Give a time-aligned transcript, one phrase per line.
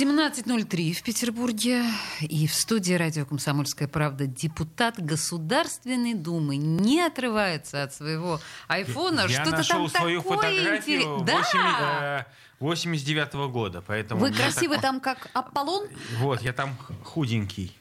[0.00, 1.84] 17.03 в Петербурге.
[2.20, 9.20] И в студии радио «Комсомольская правда» депутат Государственной Думы не отрывается от своего айфона.
[9.28, 12.26] Я Что-то нашел там свою такое фотографию интерес- Да!
[12.58, 14.20] 89 -го года, поэтому...
[14.20, 15.86] Вы мне красивый так- там как Аполлон?
[16.18, 17.72] Вот, я там худенький.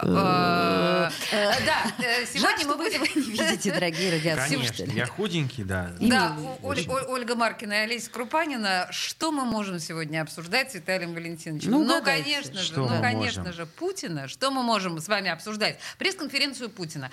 [0.00, 3.02] Э, э, Да, э, сегодня Жаль, мы вы будем...
[3.02, 4.96] этого не видите, дорогие Конечно, радиослушатели.
[4.96, 5.92] я худенький, да.
[6.00, 8.88] Да, Ольга Маркина и Олеся Крупанина.
[8.90, 11.70] Что мы можем сегодня обсуждать с Виталием Валентиновичем?
[11.70, 14.28] Ну, Ну, конечно же, ну, конечно же, Путина.
[14.28, 15.78] Что мы можем с вами обсуждать?
[15.98, 17.10] Пресс-конференцию Путина.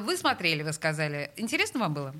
[0.00, 1.30] Вы смотрели, вы сказали.
[1.36, 2.14] Интересно вам было?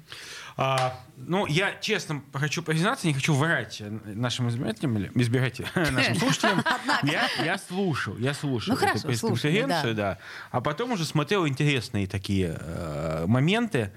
[0.56, 6.62] А, ну, я честно хочу признаться, не хочу врать нашим избирателям, или- избирателям, нашим слушателям.
[7.02, 10.19] Я, я слушал, я слушал Ну, эту хорошо, пресс-конференцию, слушали, да.
[10.52, 13.91] А потом уже смотрел интересные такие э, моменты.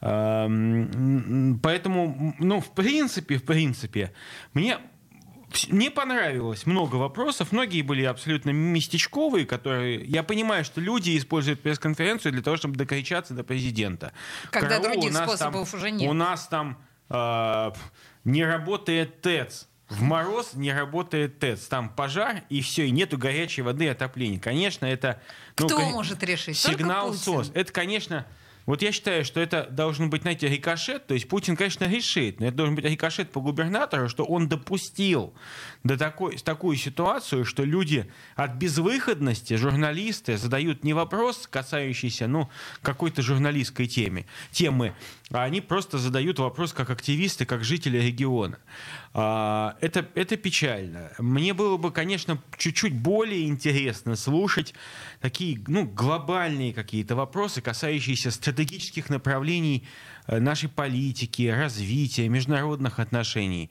[0.00, 0.46] Э,
[1.62, 4.12] Поэтому, ну, в принципе, в принципе,
[4.54, 4.78] мне
[5.68, 7.52] мне понравилось много вопросов.
[7.52, 10.04] Многие были абсолютно местечковые, которые...
[10.04, 14.12] Я понимаю, что люди используют пресс-конференцию для того, чтобы докричаться до президента.
[14.50, 16.10] Когда Караул, других способов там- уже нет.
[16.10, 17.70] У нас там э,
[18.24, 19.66] не работает ТЭЦ.
[19.88, 21.66] В мороз не работает ТЭЦ.
[21.66, 24.38] Там пожар, и все, и нету горячей воды и отопления.
[24.38, 25.20] Конечно, это...
[25.58, 26.56] ну, Кто кон- может решить?
[26.56, 27.12] Сигнал.
[27.14, 27.50] СОС.
[27.54, 28.26] Это, конечно...
[28.66, 31.06] Вот я считаю, что это должен быть, знаете, рикошет.
[31.06, 35.32] То есть Путин, конечно, решит, но это должен быть рикошет по губернатору, что он допустил
[35.82, 42.48] до такой, такую ситуацию, что люди от безвыходности, журналисты, задают не вопрос, касающийся ну,
[42.82, 44.94] какой-то журналистской темы, темы,
[45.32, 48.58] а они просто задают вопрос как активисты, как жители региона.
[49.14, 51.12] А, Это, это печально.
[51.18, 54.74] Мне было бы, конечно, чуть-чуть более интересно слушать
[55.20, 59.86] такие ну, глобальные какие-то вопросы, касающиеся стратегических направлений
[60.26, 63.70] э, нашей политики, развития, международных отношений.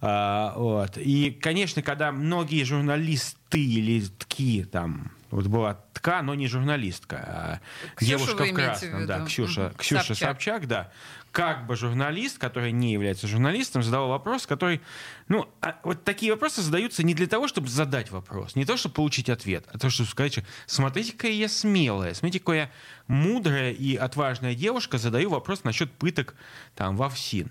[0.00, 0.96] А, Вот.
[0.96, 7.60] И, конечно, когда многие журналисты или тки там, вот была тка, но не журналистка, а
[7.96, 9.06] Ксюшу девушка в в красном, виду?
[9.06, 9.74] да, Ксюша, Мгм.
[9.76, 10.28] Ксюша Собчак.
[10.28, 10.92] Собчак, да,
[11.32, 14.80] как бы журналист, который не является журналистом, задал вопрос, который,
[15.28, 18.94] ну, а вот такие вопросы задаются не для того, чтобы задать вопрос, не то, чтобы
[18.96, 22.70] получить ответ, а то, чтобы сказать, что смотрите, какая я смелая, смотрите, какая я
[23.06, 26.34] мудрая и отважная девушка, задаю вопрос насчет пыток
[26.74, 27.50] там в ОФСИН.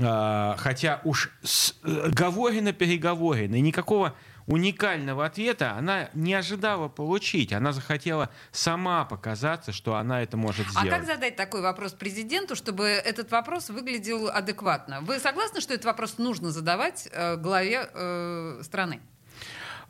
[0.00, 4.14] А, Хотя уж с- э, говорено-переговорено, и никакого
[4.48, 7.52] уникального ответа она не ожидала получить.
[7.52, 10.90] Она захотела сама показаться, что она это может А сделать.
[10.90, 15.00] как задать такой вопрос президенту, чтобы этот вопрос выглядел адекватно?
[15.02, 19.00] Вы согласны, что этот вопрос нужно задавать э, главе э, страны?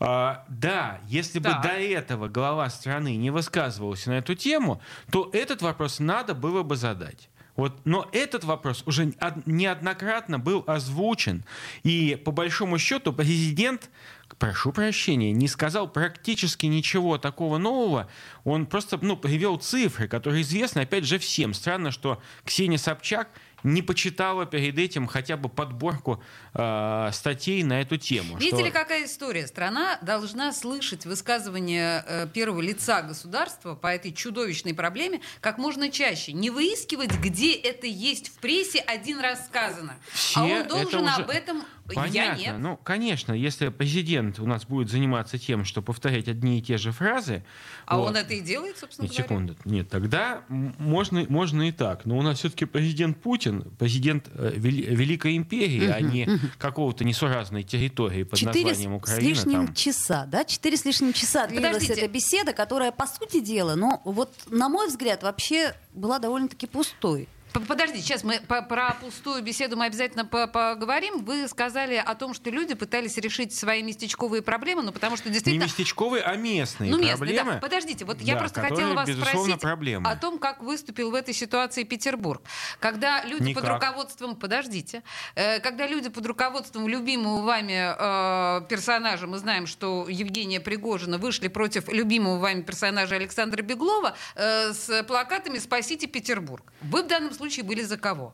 [0.01, 1.63] А, да, если бы Так.
[1.63, 4.81] до этого глава страны не высказывался на эту тему,
[5.11, 7.31] то этот вопрос надо было бы задать.
[7.57, 11.43] Вот, но этот вопрос уже од- неоднократно был озвучен,
[11.83, 13.91] и по большому счету президент,
[14.37, 18.09] прошу прощения, не сказал практически ничего такого нового.
[18.45, 21.55] Он просто ну, привел цифры, которые известны, опять же, всем.
[21.55, 23.29] Странно, что Ксения Собчак
[23.65, 26.23] не почитала перед этим хотя бы подборку
[26.55, 28.37] э, статей на эту тему.
[28.37, 29.47] Видите что- ли, какая история?
[29.47, 36.33] Страна должна слышать высказывания э, первого лица государства по этой чудовищной проблеме как можно чаще.
[36.33, 39.97] Не выискивать, где это есть в прессе, один раз сказано.
[40.13, 41.65] Все а он это должен уже об этом...
[41.91, 42.41] Я Понятно.
[42.41, 42.57] нет.
[42.59, 46.93] Ну, конечно, если президент у нас будет заниматься тем, что повторять одни и те же
[46.93, 47.45] фразы.
[47.87, 48.09] А вот.
[48.11, 49.25] он это и делает, собственно Нет, говоря.
[49.25, 49.57] секунду.
[49.65, 52.05] Нет, тогда можно, можно и так.
[52.05, 56.29] Но у нас все-таки президент Путин, президент э, вели- Великой империи, а не
[56.59, 59.29] какого-то несуразной территории под Четыре названием с Украина.
[59.29, 59.75] лишним там.
[59.75, 60.45] часа, да?
[60.45, 61.95] Четыре с лишним часа длилась Подождите.
[62.01, 67.29] эта беседа, которая, по сути дела, ну, вот, на мой взгляд, вообще была довольно-таки пустой.
[67.53, 71.25] Подождите, сейчас мы по- про пустую беседу мы обязательно по- поговорим.
[71.25, 75.35] Вы сказали о том, что люди пытались решить свои местечковые проблемы, ну потому что Не
[75.35, 75.65] действительно...
[75.65, 77.53] местечковые, а местные Ну, местные, проблемы.
[77.55, 77.59] да.
[77.59, 80.09] Подождите, вот я Да, просто которые, хотела вас спросить проблемы.
[80.11, 82.43] о том, как выступил в этой ситуации Петербург.
[82.81, 83.83] Когда люди под Никак.
[83.83, 84.37] руководством...
[84.37, 85.03] Подождите.
[85.35, 91.49] Э, Когда люди под руководством любимого вами э, персонажа, мы знаем, что Евгения Пригожина вышли
[91.49, 96.63] против любимого вами персонажа Александра Беглова э, с плакатами «Спасите Петербург».
[96.83, 98.33] Вы в данном случае были за кого?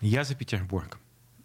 [0.00, 0.98] Я за Петербург.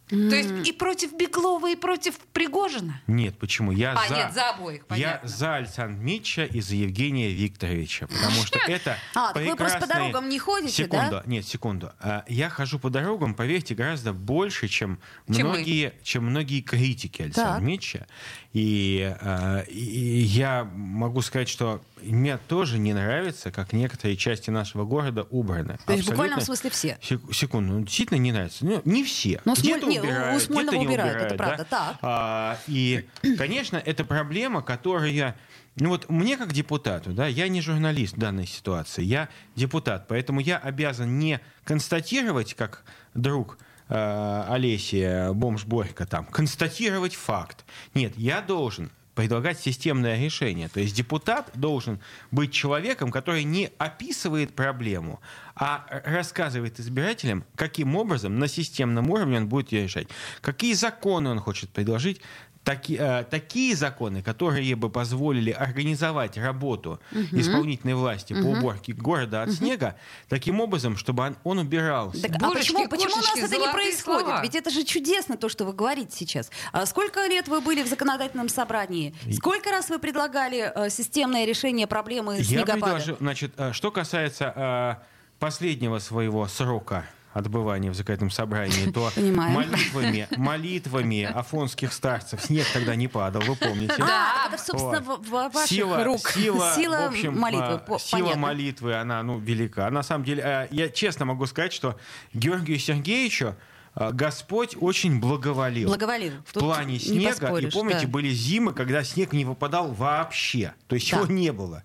[0.09, 3.01] То есть и против Беглова, и против Пригожина?
[3.07, 3.71] Нет, почему?
[3.71, 4.15] Я А, за...
[4.15, 5.27] нет, за обоих, Я понятно.
[5.29, 10.29] за Александра Митча и за Евгения Викторовича, потому что это А, вы просто по дорогам
[10.29, 11.23] не ходите, секунду, да?
[11.25, 11.91] Нет, секунду.
[11.99, 15.53] А, Я хожу по дорогам, поверьте, гораздо больше, чем, Чем вы.
[15.53, 17.61] многие, чем многие критики Александра Так.
[17.63, 18.07] Митча.
[18.53, 24.85] И, а, и- я могу сказать, что мне тоже не нравится, как некоторые части нашего
[24.85, 25.77] города убраны.
[25.85, 26.41] То есть в Абсолютно.
[26.41, 26.97] смысле все?
[27.01, 28.65] Сек- Секунду, ну, действительно не нравится.
[28.65, 29.41] Ну, не все.
[29.45, 31.87] Ну, Где-то Не, у убирают, Смольного где-то не убирают, это убирают, правда, да.
[31.89, 31.97] так.
[32.01, 33.07] А, и,
[33.37, 35.35] конечно, это проблема, которая...
[35.77, 40.39] Ну вот мне как депутату, да, я не журналист в данной ситуации, я депутат, поэтому
[40.39, 42.83] я обязан не констатировать, как
[43.13, 43.57] друг
[43.89, 47.65] э, Олеси, бомж Борька там, констатировать факт.
[47.93, 50.69] Нет, я должен предлагать системное решение.
[50.69, 51.99] То есть депутат должен
[52.31, 55.21] быть человеком, который не описывает проблему,
[55.55, 60.07] а рассказывает избирателям, каким образом на системном уровне он будет ее решать.
[60.41, 62.21] Какие законы он хочет предложить,
[62.65, 66.99] таки- э, такие законы, которые бы позволили организовать работу
[67.31, 69.95] исполнительной власти по уборке города от снега,
[70.27, 72.21] таким образом, чтобы он, он убирался.
[72.21, 74.25] Так, а Божечки, почему, почему у нас это не происходит?
[74.25, 74.41] слова.
[74.41, 76.51] Ведь это же чудесно, то, что вы говорите сейчас.
[76.73, 79.13] А сколько лет вы были в законодательном собрании?
[79.31, 82.73] Сколько раз вы предлагали э, системное решение проблемы Я снегопада?
[82.81, 85.05] предложил, значит, э, что касается э,
[85.39, 93.07] последнего своего срока отбывания в законодательном собрании, то молитвами, молитвами афонских старцев снег тогда не
[93.09, 93.93] падал, вы помните?
[93.99, 94.47] А, Да.
[94.53, 95.27] это, собственно, Вот.
[95.53, 96.29] ваших сила, рук.
[96.29, 97.73] Сила, Сила в общем, молитвы.
[97.73, 98.41] а, по- сила понятно.
[98.41, 99.89] молитвы, она ну, велика.
[99.89, 101.99] На самом деле, э, я честно могу сказать, что
[102.33, 103.55] Георгию Сергеевичу
[103.95, 105.87] Господь очень благоволил.
[105.87, 106.33] Благоволил.
[106.45, 107.55] В Тут плане не снега.
[107.57, 108.07] И помните, да.
[108.07, 110.73] были зимы, когда снег не выпадал вообще.
[110.87, 111.17] То есть Да.
[111.21, 111.83] его не было.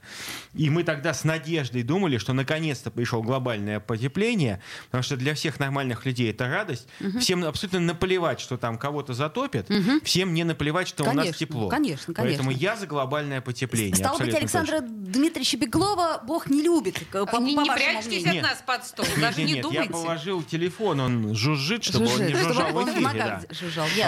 [0.55, 5.61] И мы тогда с надеждой думали, что наконец-то пришло глобальное потепление, потому что для всех
[5.61, 6.89] нормальных людей это радость.
[7.21, 9.69] Всем абсолютно наплевать, что там кого-то затопит.
[10.03, 11.69] Всем не наплевать, что у нас Конечно, тепло.
[11.69, 12.65] конечно, Поэтому конечно.
[12.65, 13.95] я за глобальное потепление.
[13.95, 16.99] Стало быть, Александра Дмитриевича Беглова Бог не любит.
[17.13, 18.43] По, не по не прячьтесь мнению.
[18.45, 19.93] от нас под стол, даже нет, не нет, я думайте.
[19.93, 23.03] положил телефон, он жужжит, чтобы он не жужжал чтобы в эфире.
[23.19, 23.41] да.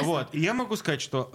[0.03, 0.29] Вот.
[0.33, 1.31] И я могу сказать, что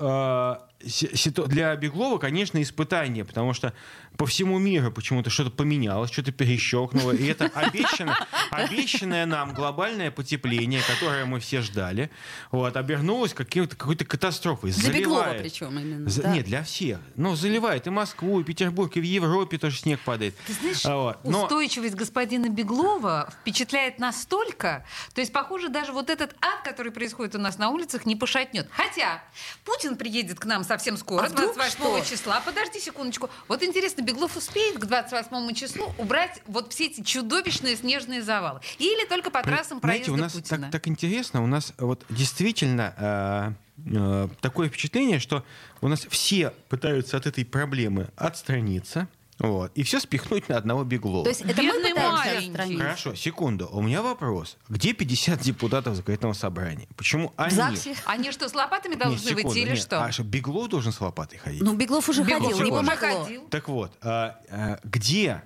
[0.76, 3.73] э, для Беглова, конечно, испытание, потому что
[4.17, 7.11] по всему миру почему-то что-то поменялось, что-то перещелкнуло.
[7.11, 8.15] И это обещано,
[8.51, 12.09] обещанное нам глобальное потепление, которое мы все ждали,
[12.51, 14.71] вот, обернулось каким-то, какой-то катастрофой.
[14.71, 15.41] Для Беглова Заливает.
[15.43, 16.09] причем именно.
[16.09, 16.33] За- да.
[16.33, 16.99] Нет, для всех.
[17.15, 20.35] Ну, заливает и Москву, и Петербург, и в Европе тоже снег падает.
[20.47, 21.23] Ты знаешь, А, вот.
[21.23, 27.35] Но- устойчивость господина Беглова впечатляет настолько, то есть, похоже, даже вот этот ад, который происходит
[27.35, 28.67] у нас на улицах, не пошатнет.
[28.71, 29.23] Хотя
[29.63, 32.09] Путин приедет к нам совсем скоро, А вдруг 28 что?
[32.15, 32.41] числа.
[32.45, 33.29] Подожди секундочку.
[33.47, 38.59] Вот интересно, Беглов успеет к 28 числу убрать вот все эти чудовищные снежные завалы?
[38.77, 40.61] Или только по трассам Знаете, проезда у нас Путина?
[40.63, 43.55] так, так интересно, у нас вот действительно
[43.85, 45.43] э, э, такое впечатление, что
[45.81, 49.07] у нас все пытаются от этой проблемы отстраниться.
[49.39, 51.23] Вот, и все спихнуть на одного Беглова.
[51.23, 52.47] То есть это мы Бедный пытаемся маленький.
[52.47, 52.79] отстранить?
[52.79, 53.67] Хорошо, секунду.
[53.71, 54.57] У меня вопрос.
[54.67, 56.87] Где 50 депутатов законодательного собрания?
[56.95, 57.55] Почему В они...
[57.55, 57.95] ЗАГСе?
[58.05, 59.79] Они что, с лопатами Нет, должны секунду, выйти или нет.
[59.79, 60.03] что?
[60.03, 61.61] А что, Беглов должен с лопатой ходить?
[61.61, 63.23] Ну, Беглов уже Беглов ходил, не помогло.
[63.25, 63.47] ходил.
[63.49, 65.43] Так вот, а, а, где,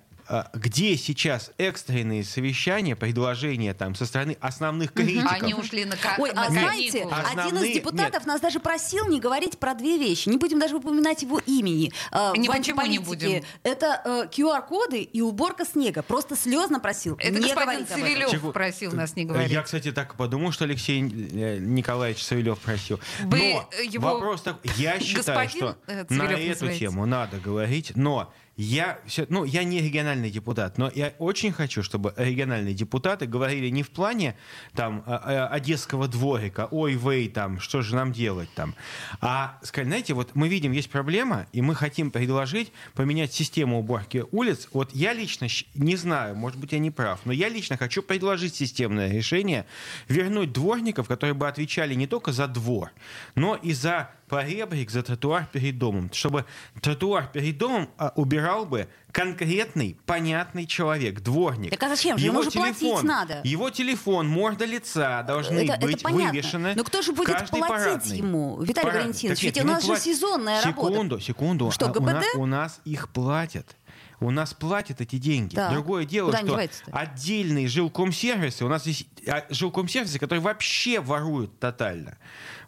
[0.53, 5.31] где сейчас экстренные совещания, предложения там, со стороны основных критиков?
[5.31, 9.19] Они ушли на, Ой, а знаете, а- один Основные- из депутатов нас даже просил не
[9.19, 10.29] говорить про две вещи.
[10.29, 11.91] Не будем даже упоминать его имени.
[12.11, 13.43] Э, Не, в почему не будем?
[13.63, 16.01] Это э, QR-коды и уборка снега.
[16.01, 18.29] Просто слезно просил Это не господин говорить об этом.
[18.29, 19.51] Савелев просил нас не говорить.
[19.51, 22.99] Я, кстати, так подумал, что Алексей э, Николаевич Савелев просил.
[23.23, 26.79] Вы, но э, его вопрос такой, я считаю, господин, что э, на эту называете?
[26.79, 31.83] тему надо говорить, но я, всё- ну, я не региональный депутат, но я очень хочу,
[31.83, 34.35] чтобы региональные депутаты говорили не в плане
[34.75, 38.75] там э, э, одесского дворика, ой, вей, там, что же нам делать там,
[39.21, 44.25] а сказали, знаете, вот мы видим, есть проблема, и мы хотим предложить поменять систему уборки
[44.31, 44.67] улиц.
[44.73, 48.55] Вот я лично не знаю, может быть, я не прав, но я лично хочу предложить
[48.55, 49.65] системное решение,
[50.07, 52.91] вернуть дворников, которые бы отвечали не только за двор,
[53.35, 56.45] но и за поребрик, за тротуар перед домом, чтобы
[56.81, 61.71] тротуар перед домом а, убирал бы конкретный, понятный человек, дворник.
[61.71, 62.25] Так а зачем же?
[62.25, 63.41] Ему же платить надо.
[63.43, 66.29] Его телефон, морда лица должны Это, это быть понятно.
[66.29, 66.73] вывешены.
[66.77, 68.17] Но кто же будет платить парадной.
[68.17, 69.39] ему, Виталий Парад- Валентинович?
[69.39, 70.03] Так Ведь у нас же платят.
[70.05, 70.93] сезонная работа.
[70.93, 71.71] Секунду, секунду.
[71.71, 72.25] Что, А у, на- ГБД?
[72.35, 73.75] у нас их платят.
[74.21, 75.55] У нас платят эти деньги.
[75.55, 75.73] Так.
[75.73, 82.17] Другое дело, Куда что отдельные жилкомсервисы, у нас здесь а, жилкомсервисы, которые вообще воруют тотально.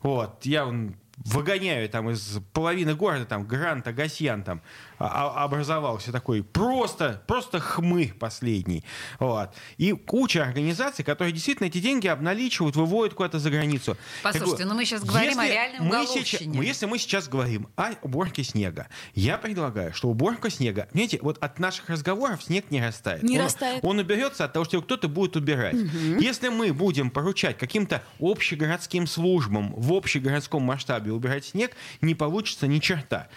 [0.01, 0.65] Вот, я
[1.17, 4.61] выгоняю там из половины города, там Грант, Агасьян там
[4.97, 8.83] образовался такой просто, просто хмы последний.
[9.19, 9.49] Вот.
[9.77, 13.97] И куча организаций, которые действительно эти деньги обналичивают, выводят куда-то за границу.
[14.21, 18.43] Послушайте, но мы сейчас говорим о реальной мы сейчас, Если мы сейчас говорим о уборке
[18.43, 23.23] снега, я предлагаю, что уборка снега, знаете, вот от наших разговоров снег не растает.
[23.23, 23.83] Не он, растает.
[23.83, 25.75] Он уберется от того, что кто-то будет убирать.
[25.75, 26.19] Угу.
[26.19, 31.71] Если мы будем поручать каким-то общегородским службам в общегородском масштабе убирать снег,
[32.01, 33.27] не получится ни черта.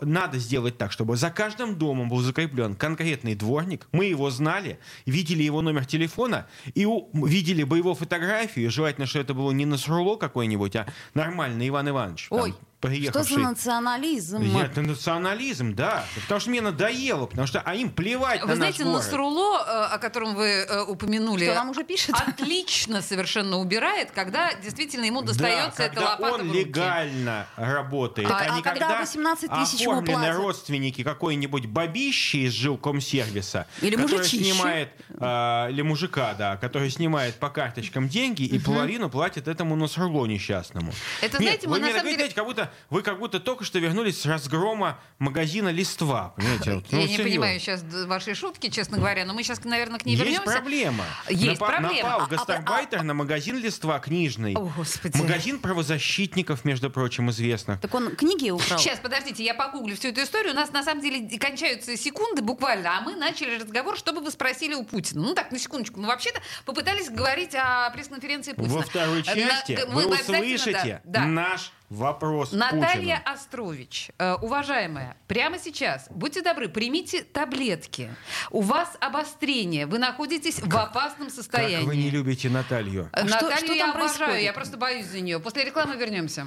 [0.00, 3.86] Надо сделать так, чтобы за каждым домом был закреплен конкретный дворник.
[3.92, 8.70] Мы его знали, видели его номер телефона и видели бы его фотографию.
[8.70, 12.28] Желательно, что это было не на Сруло какой-нибудь, а нормальный Иван Иванович.
[12.30, 13.24] Ой, там, приехавший...
[13.24, 14.56] Что за национализм?
[14.58, 16.04] Это национализм, да.
[16.22, 19.04] Потому что мне надоело, потому что а им плевать Вы на знаете, наш город.
[19.04, 22.14] Насруло, э, о котором вы э, упомянули, что нам уже пишет?
[22.14, 28.58] отлично совершенно убирает, когда действительно ему достается да, эта лопата он легально работает, а, а,
[28.58, 30.36] а когда 18 тысяч ему платят?
[30.36, 34.44] родственники какой-нибудь бабищи из жилкомсервиса, или который мужичище.
[34.44, 40.26] снимает, э, или мужика, да, который снимает по карточкам деньги и половину платит этому Насруло
[40.26, 40.92] несчастному.
[41.20, 42.28] Это, Нет, знаете, мы на самом деле...
[42.30, 46.34] как будто вы как будто только что вернулись с разгрома магазина «Листва».
[46.36, 46.72] Понимаете?
[46.74, 50.04] Вот, ну, Я не понимаю сейчас вашей шутки, честно говоря, но мы сейчас, наверное, к
[50.06, 50.52] ней Есть вернемся.
[50.52, 51.04] проблема.
[51.28, 51.94] Есть Напа- проблема.
[52.08, 54.54] Напал А- а- гастарбайтер на магазин «Листва» книжный.
[54.54, 55.16] О, Господи.
[55.16, 57.80] Магазин правозащитников, между прочим, известных.
[57.80, 58.78] Так он книги украл?
[58.78, 60.52] Сейчас, подождите, я погуглю всю эту историю.
[60.52, 64.74] У нас на самом деле кончаются секунды буквально, а мы начали разговор, чтобы вы спросили
[64.74, 65.22] у Путина.
[65.22, 66.00] Ну так, на секундочку.
[66.00, 68.74] Мы вообще-то попытались говорить о пресс-конференции Путина.
[68.76, 71.24] Во второй части На- вы обязательно, услышите да, да.
[71.26, 73.34] наш вопрос Наталья Путину.
[73.34, 78.14] Острович, э, уважаемая, прямо сейчас, будьте добры, примите таблетки.
[78.50, 81.76] У вас обострение, вы находитесь в опасном состоянии.
[81.76, 83.08] Как вы не любите Наталью?
[83.12, 84.42] Э, А что- Наталью что я там обожаю, происходит?
[84.44, 85.38] я просто боюсь за нее.
[85.40, 86.46] После рекламы вернемся.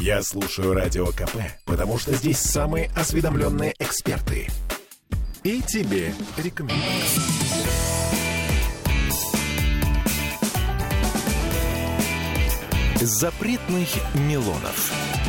[0.00, 1.36] Я слушаю Радио КП,
[1.66, 4.48] потому что здесь самые осведомленные эксперты.
[5.42, 6.80] И тебе рекомендую.
[13.04, 15.21] Запретных Милонов.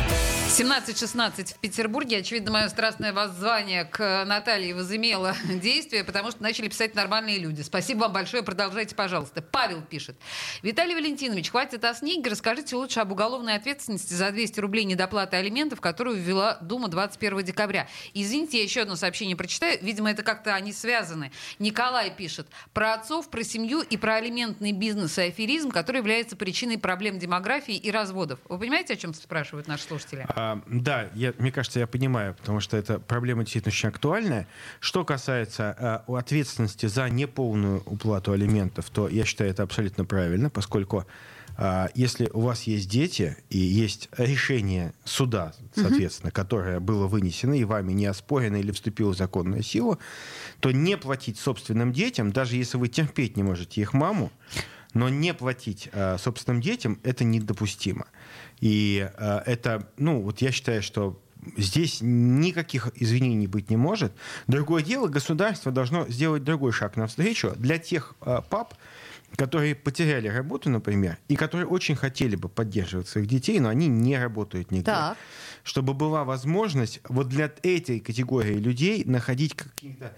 [0.56, 2.18] 17.16 в Петербурге.
[2.18, 7.62] Очевидно, мое страстное воззвание к Наталье возымело действие, потому что начали писать нормальные люди.
[7.62, 8.44] Спасибо вам большое.
[8.44, 9.42] Продолжайте, пожалуйста.
[9.42, 10.14] Павел пишет.
[10.62, 12.30] Виталий Валентинович, хватит о снеге.
[12.30, 17.88] Расскажите лучше об уголовной ответственности за 200 рублей недоплаты алиментов, которую ввела Дума 21 декабря.
[18.12, 19.80] Извините, я еще одно сообщение прочитаю.
[19.82, 21.32] Видимо, это как-то они связаны.
[21.58, 22.46] Николай пишет.
[22.72, 27.74] Про отцов, про семью и про алиментный бизнес и аферизм, который является причиной проблем демографии
[27.74, 28.38] и разводов.
[28.48, 30.24] Вы понимаете, о чем спрашивают наши слушатели?
[30.28, 34.46] А, да, я, мне кажется, я понимаю, потому что эта проблема действительно очень актуальная.
[34.80, 41.06] Что касается а, ответственности за неполную уплату алиментов, то я считаю это абсолютно правильно, поскольку
[41.56, 46.34] а, если у вас есть дети и есть решение суда, соответственно, угу.
[46.34, 49.98] которое было вынесено и вами не оспорено или вступило в законную силу,
[50.60, 54.32] то не платить собственным детям, даже если вы терпеть не можете их маму,
[54.94, 58.06] но не платить э, собственным детям это недопустимо.
[58.60, 61.20] И э, это, ну, вот я считаю, что
[61.56, 64.12] здесь никаких извинений быть не может.
[64.46, 68.74] Другое дело, государство должно сделать другой шаг навстречу для тех э, пап,
[69.36, 74.16] которые потеряли работу, например, и которые очень хотели бы поддерживать своих детей, но они не
[74.16, 74.84] работают нигде.
[74.84, 75.18] Так.
[75.64, 80.12] Чтобы была возможность вот для этой категории людей находить какие-то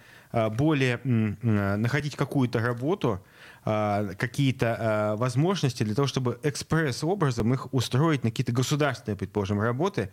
[0.50, 3.22] более находить какую-то работу,
[3.66, 10.10] какие-то возможности для того, чтобы экспресс-образом их устроить на какие-то государственные, предположим, работы,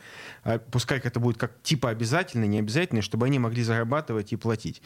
[0.72, 4.82] пускай это будет как типа обязательно, не обязательно, чтобы они могли зарабатывать и платить.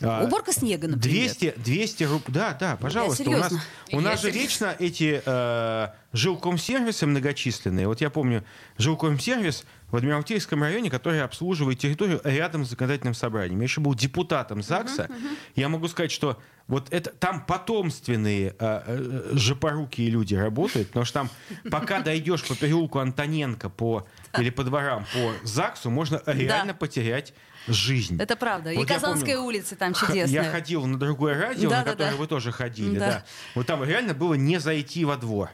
[0.00, 1.28] Уборка снега, например.
[1.28, 2.24] 200, 200 рублей.
[2.28, 3.28] Да, да, пожалуйста.
[3.28, 3.52] У нас,
[3.92, 7.86] у нас же вечно эти э, жилкомсервисы многочисленные.
[7.86, 8.44] Вот я помню
[8.78, 13.60] жилкомсервис в Адмиралтейском районе, который обслуживает территорию рядом с законодательным собранием.
[13.60, 15.04] Я еще был депутатом ЗАГСа.
[15.04, 15.36] Uh-huh, uh-huh.
[15.56, 21.20] Я могу сказать, что вот это там потомственные э, э, жопорукие люди работают, потому что
[21.20, 21.30] там
[21.70, 24.06] пока дойдешь по переулку Антоненко по,
[24.38, 27.32] или по дворам по ЗАГСу, можно реально потерять
[27.66, 28.20] жизнь.
[28.20, 28.72] Это правда.
[28.74, 30.26] Вот и Казанская помню, улица там чудесная.
[30.26, 32.98] Я ходил на другое радио, да, на которое да, вы тоже ходили.
[32.98, 33.10] Да.
[33.10, 33.24] Да.
[33.54, 35.50] Вот там реально было не зайти во двор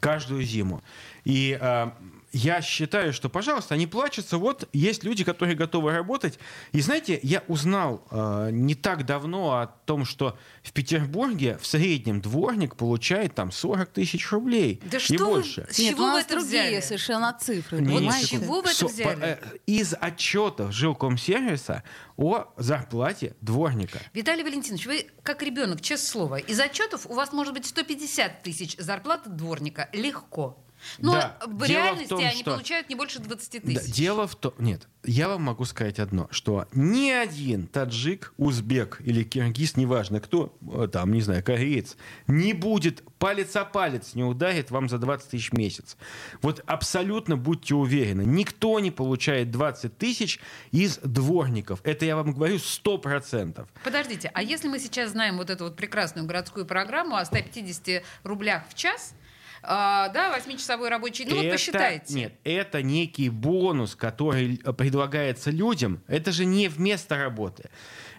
[0.00, 0.82] каждую зиму.
[1.24, 1.90] И э,
[2.32, 4.38] я считаю, что, пожалуйста, они плачутся.
[4.38, 6.38] Вот есть люди, которые готовы работать.
[6.72, 12.20] И знаете, я узнал э, не так давно о том, что в Петербурге в среднем
[12.20, 15.66] дворник получает там 40 тысяч рублей да и что больше.
[15.66, 16.80] Вы, с чего Нет, вы это другие взяли?
[16.80, 17.80] совершенно цифры.
[17.80, 19.14] Не, вот с чего вы это взяли?
[19.14, 21.82] По, э, из отчетов жилкомсервиса
[22.16, 23.98] о зарплате дворника.
[24.12, 28.76] Виталий Валентинович, вы как ребенок, честное слово, из отчетов у вас может быть 150 тысяч
[28.76, 29.88] зарплаты дворника.
[29.92, 30.64] Легко.
[30.98, 31.36] Но Да.
[31.46, 33.92] в Дело в реальности том, они что- получают не больше 20 Да, тысяч.
[33.94, 34.52] дело в том...
[34.58, 40.56] Нет, я вам могу сказать одно, что ни один таджик, узбек или киргиз, неважно кто,
[40.72, 41.96] э, там, не знаю, кореец,
[42.26, 45.96] не будет палец о палец не ударит вам за 20 тысяч в месяц.
[46.42, 51.80] Вот абсолютно будьте уверены, никто не получает 20 тысяч из дворников.
[51.84, 53.66] Это я вам говорю 100%.
[53.84, 58.64] Подождите, а если мы сейчас знаем вот эту вот прекрасную городскую программу о 150 рублях
[58.68, 59.14] в час,
[59.62, 62.14] а, да, 8-часовой рабочий день, ну вот Это- посчитайте.
[62.14, 66.02] Нет, это некий бонус, который э, предлагается людям.
[66.06, 67.68] Это же не вместо работы.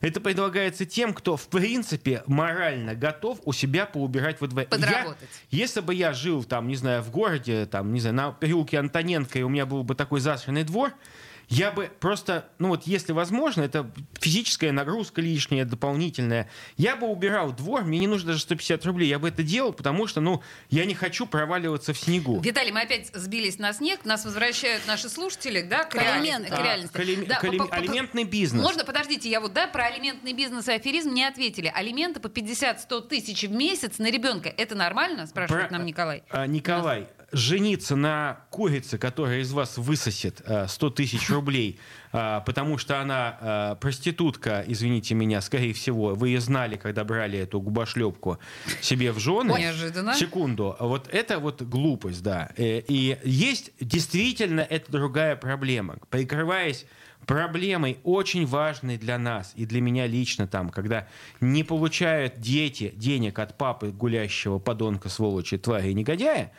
[0.01, 4.67] Это предлагается тем, кто, в принципе, морально готов у себя поубирать во дворе.
[4.67, 5.29] Подработать.
[5.51, 8.79] Я- если бы я жил, там, не знаю, в городе, там, не знаю, на переулке
[8.79, 10.91] Антоненко, и у меня был бы такой засранный двор,
[11.51, 13.89] я бы просто, ну вот если возможно, это
[14.19, 19.19] физическая нагрузка лишняя, дополнительная, я бы убирал двор, мне не нужно даже 150 рублей, я
[19.19, 22.39] бы это делал, потому что, ну, я не хочу проваливаться в снегу.
[22.39, 26.31] Виталий, мы опять сбились на снег, нас возвращают наши слушатели, да, к, К реальности.
[26.33, 26.57] алиментам.
[26.57, 26.97] к реальности.
[26.97, 28.63] Алим- Да, к алим- по- по- алиментный бизнес.
[28.63, 31.71] Можно, подождите, я вот, да, про алиментный бизнес и аферизм не ответили.
[31.75, 36.23] Алименты по 50-100 тысяч в месяц на ребенка, это нормально, спрашивает Про- нам Николай?
[36.29, 41.79] А, Николай, жениться на курице, которая из вас высосет а, 100 тысяч рублей,
[42.11, 47.39] а, потому что она а, проститутка, извините меня, скорее всего, вы ее знали, когда брали
[47.39, 48.39] эту губошлепку
[48.81, 49.57] себе в жены.
[49.57, 50.13] Неожиданно.
[50.15, 50.75] Секунду.
[50.79, 52.49] Вот это вот глупость, да.
[52.57, 55.97] Э, И есть действительно это другая проблема.
[56.09, 56.85] Прикрываясь
[57.25, 61.07] проблемой очень важной для нас и для меня лично там, когда
[61.39, 66.51] не получают дети денег от папы гулящего подонка, сволочи, твари и негодяя,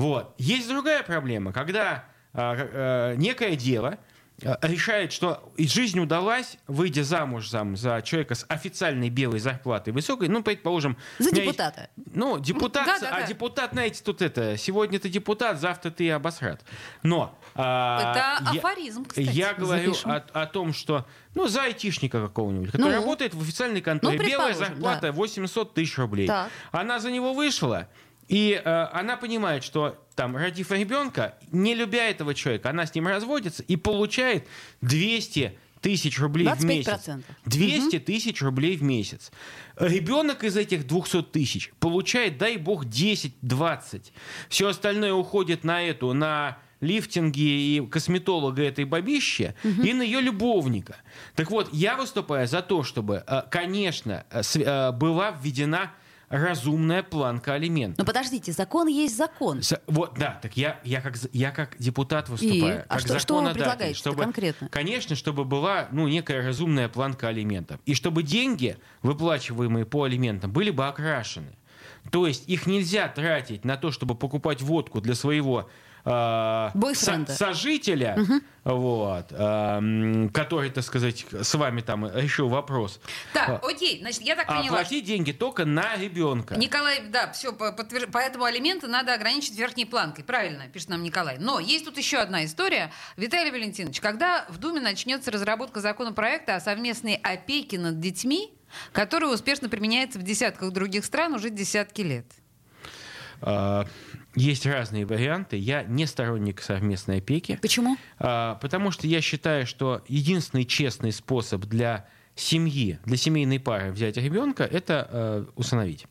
[0.00, 0.34] вот.
[0.38, 3.98] Есть другая проблема, когда а, а, некое дело
[4.42, 10.28] а, решает, что жизнь удалась, выйдя замуж там, за человека с официальной белой зарплатой высокой,
[10.28, 10.96] ну, предположим...
[11.18, 11.90] За меня есть- депутата.
[12.14, 13.26] ну, депутат, Да, да, а да.
[13.26, 16.64] депутат, знаете, тут это, сегодня ты депутат, завтра ты обосрат.
[17.02, 17.38] Но...
[17.54, 19.28] а, Это я- афоризм, кстати.
[19.30, 20.10] Я говорю Запишем.
[20.12, 21.04] о, о том, что,
[21.34, 23.00] ну, за айтишника какого-нибудь, который Ну?
[23.00, 25.12] работает в официальной конторе, Ну, белая зарплата да.
[25.12, 26.28] 800 тысяч рублей.
[26.28, 26.48] Так.
[26.72, 27.88] Она за него вышла,
[28.30, 33.08] и э, она понимает, что там, родив ребенка, не любя этого человека, она с ним
[33.08, 34.46] разводится и получает
[34.82, 36.64] 200 тысяч рублей в 25%.
[36.64, 37.10] месяц.
[37.46, 39.32] 200 тысяч рублей в месяц.
[39.76, 44.12] Ребенок из этих 200 тысяч получает, дай бог, 10-20.
[44.48, 50.96] Все остальное уходит на эту, на лифтинги и косметолога этой бабищи и на ее любовника.
[51.34, 55.90] Так вот, я выступаю за то, чтобы, э, конечно, э, э, была введена
[56.30, 57.98] разумная планка алиментов.
[57.98, 59.62] Но подождите, закон есть закон.
[59.62, 62.84] С- Вот, да, так я, я, как, я как депутат выступаю.
[62.88, 64.68] А как что- что вы предлагаете-то чтобы, конкретно?
[64.68, 67.80] Конечно, чтобы была ну, некая разумная планка алиментов.
[67.84, 71.56] И чтобы деньги, выплачиваемые по алиментам, были бы окрашены.
[72.12, 75.68] То есть их нельзя тратить на то, чтобы покупать водку для своего
[76.04, 78.16] э, со- сожителя,
[78.64, 83.00] вот, э, который, так сказать, с вами там решил вопрос.
[83.32, 86.56] Так, окей, значит, я так А поняла, платить деньги только на ребенка.
[86.56, 90.24] Николай, да, все, поэтому алименты надо ограничить верхней планкой.
[90.24, 91.38] Правильно, пишет нам Николай.
[91.38, 92.92] Но есть тут еще одна история.
[93.16, 98.52] Виталий Валентинович, когда в Думе начнется разработка законопроекта о совместной опеке над детьми,
[98.92, 102.26] который успешно применяется в десятках других стран уже десятки лет?
[103.42, 103.86] А,
[104.34, 105.56] Есть разные варианты.
[105.56, 107.58] Я не сторонник совместной опеки.
[107.60, 107.96] Почему?
[108.18, 114.16] А, Потому что я считаю, что единственный честный способ для семьи, для семейной пары взять
[114.16, 116.06] ребенка, это э, усыновить.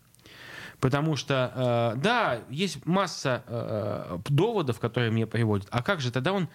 [0.80, 5.68] Потому что, э, да, есть масса э, доводов, которые мне приводят.
[5.72, 6.48] А как же тогда он,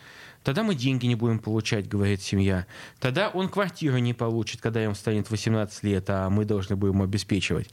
[0.43, 2.67] тогда мы деньги не будем получать, говорит семья.
[3.01, 7.69] Тогда он квартиру не получит, когда ему станет 18 лет, а мы должны будем обеспечивать.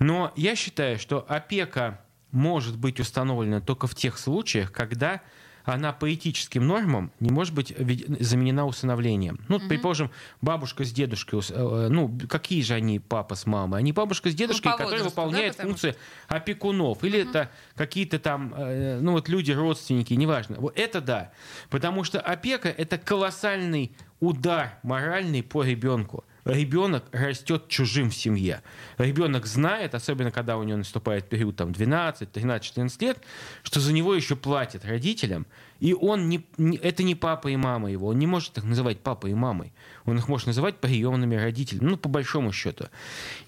[0.00, 2.00] Но я считаю, что опека
[2.34, 5.22] может быть установлена только в тех случаях, когда
[5.64, 7.74] она по этическим нормам не может быть
[8.20, 9.40] заменена усыновлением.
[9.48, 10.10] Ну, предположим,
[10.42, 13.78] бабушка с дедушкой, э, ну, какие же они папа с мамой?
[13.78, 15.96] Они бабушка с дедушкой, по которые да, выполняют потому функции
[16.28, 17.02] опекунов.
[17.02, 20.56] Или это какие-то там, э, ну, вот люди, родственники, неважно.
[20.58, 21.32] Вот это да.
[21.70, 26.24] Потому что опека— это колоссальный удар моральный по ребенку.
[26.44, 28.62] Ребенок растет чужим в семье.
[28.98, 33.18] Ребенок знает, особенно когда у него наступает период там, 12, 13, 14 лет,
[33.62, 35.46] что за него еще платят родителям,
[35.80, 38.08] и он не, не- это не папа и мама его.
[38.08, 39.72] Он не может их называть папой и мамой.
[40.04, 42.86] Он их может называть приемными родителями, ну, по большому счету.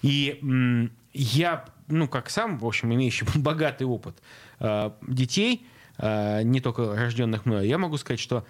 [0.01, 4.17] И м, я, ну, как сам, в общем, имеющий богатый опыт
[4.59, 5.67] э, детей,
[5.99, 8.45] э, не только рожденных мной, я могу сказать, что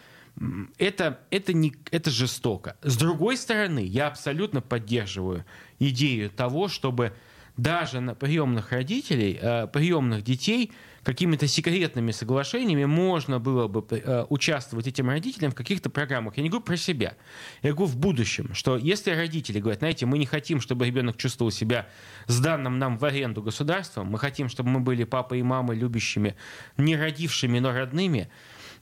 [0.78, 2.78] это, это, не, это жестоко.
[2.82, 5.46] С другой стороны, я абсолютно поддерживаю
[5.80, 7.14] идею того, чтобы
[7.58, 10.72] даже на приемных родителей, э, приемных детей
[11.08, 16.38] какими-то секретными соглашениями можно было бы э, участвовать этим родителям в каких-то программах.
[16.38, 17.16] Я не говорю про себя.
[17.64, 21.50] Я говорю в будущем, что если родители говорят, знаете, мы не хотим, чтобы ребенок чувствовал
[21.50, 21.88] себя
[22.28, 26.36] сданным нам в аренду государством, мы хотим, чтобы мы были папой и мамой любящими,
[26.78, 28.30] не родившими, но родными,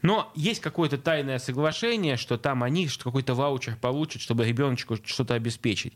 [0.05, 5.33] но есть какое-то тайное соглашение, что там они что какой-то ваучер получат, чтобы ребеночку что-то
[5.33, 5.93] обеспечить.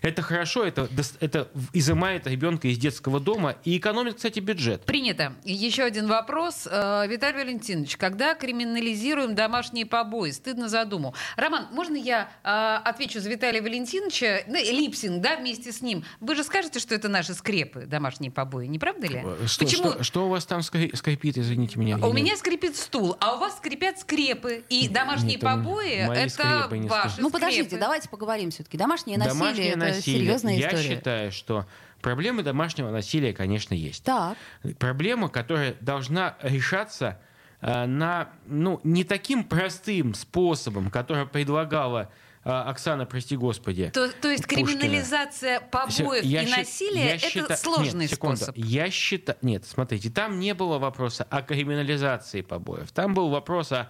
[0.00, 0.88] Это хорошо, это,
[1.20, 4.82] это изымает ребенка из детского дома и экономит, кстати, бюджет.
[4.82, 5.34] Принято.
[5.44, 6.66] Еще один вопрос.
[6.68, 10.32] Э, Виталий Валентинович, когда криминализируем домашние побои?
[10.32, 11.14] Стыдно задумал.
[11.36, 14.40] Роман, можно я э, отвечу за Виталия Валентиновича?
[14.48, 16.04] Ну, липсинг, да, вместе с ним.
[16.18, 19.22] Вы же скажете, что это наши скрепы, домашние побои, не правда ли?
[19.46, 19.90] Что, Почему?
[19.92, 21.98] что, что у вас там скрипит, извините меня?
[21.98, 24.64] У меня скрипит стул, а у вас скрипят скрепы.
[24.68, 28.76] И домашние Нет, побои это ваши Ну подождите, давайте поговорим все-таки.
[28.76, 30.20] Домашнее насилие домашнее это насилие.
[30.20, 30.88] серьезная Я история.
[30.88, 31.66] Я считаю, что
[32.00, 34.04] проблемы домашнего насилия, конечно, есть.
[34.04, 34.36] Так.
[34.78, 37.20] Проблема, которая должна решаться
[37.62, 42.10] на ну, не таким простым способом, который предлагала
[42.44, 43.90] э, Оксана, прости господи.
[43.94, 44.66] То, то есть Пушкина.
[44.66, 47.56] криминализация побоев я и насилия это счита...
[47.56, 48.56] сложный нет, способ.
[48.56, 53.88] Я считаю, нет, смотрите, там не было вопроса о криминализации побоев, там был вопрос о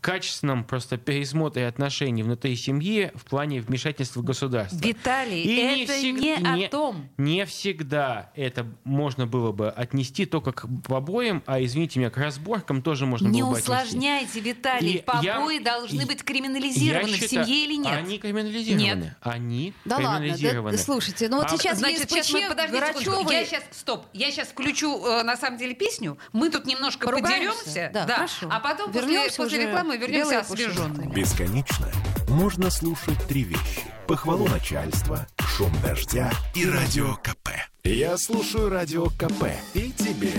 [0.00, 4.78] качественном просто пересмотре отношений внутри семьи в плане вмешательства государства.
[4.78, 6.40] Виталий, и это не, всег...
[6.40, 7.08] не о том.
[7.18, 12.82] Не всегда это можно было бы отнести только к побоям, а, извините меня, к разборкам
[12.82, 13.70] тоже можно не было бы отнести.
[13.72, 14.94] Не усложняйте, Виталий.
[14.96, 15.60] И Побои я...
[15.60, 17.98] должны быть криминализированы я в семье или нет?
[17.98, 18.82] Они криминализированы.
[18.82, 19.16] Нет.
[19.20, 20.62] Они да криминализированы.
[20.62, 23.32] Ладно, да, слушайте, ну вот а, сейчас значит, сейчас мы, подождите Грачевой...
[23.32, 26.18] Я сейчас, стоп, я сейчас включу, э, на самом деле, песню.
[26.32, 27.58] Мы тут немножко Поругаемся?
[27.58, 27.90] подеремся.
[27.92, 28.26] Да, да.
[28.50, 31.12] А потом Вернемся после, после рекламы мы вернемся освеженными.
[31.14, 31.88] Бесконечно
[32.28, 33.82] можно слушать три вещи.
[34.06, 37.48] Похвалу начальства, шум дождя и радио КП.
[37.84, 40.32] Я слушаю радио КП и тебе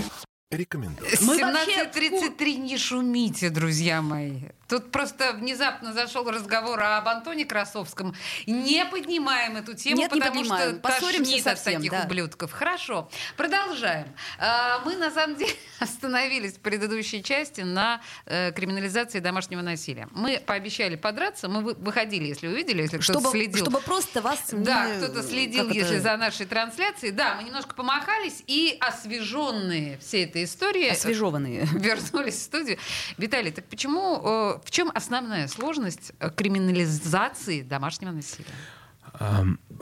[0.52, 1.10] рекомендую.
[1.10, 4.42] 17.33 не шумите, друзья мои.
[4.70, 8.14] Тут просто внезапно зашел разговор об Антоне Красовском.
[8.46, 12.04] Не поднимаем эту тему, Нет, потому что тошнит от таких да.
[12.06, 12.52] ублюдков.
[12.52, 14.08] Хорошо, продолжаем.
[14.38, 20.08] А, мы, на самом деле, остановились в предыдущей части на э, криминализации домашнего насилия.
[20.12, 23.66] Мы пообещали подраться, мы выходили, если увидели, если кто-то следил.
[23.66, 27.12] Чтобы просто вас Да, кто-то следил, если за нашей трансляцией.
[27.12, 30.90] Да, мы немножко помахались, и освеженные всей этой истории...
[30.90, 31.66] Освежеванные.
[31.74, 32.78] Вернулись в студию.
[33.18, 38.48] Виталий, так почему э, в чем основная сложность э, криминализации домашнего насилия?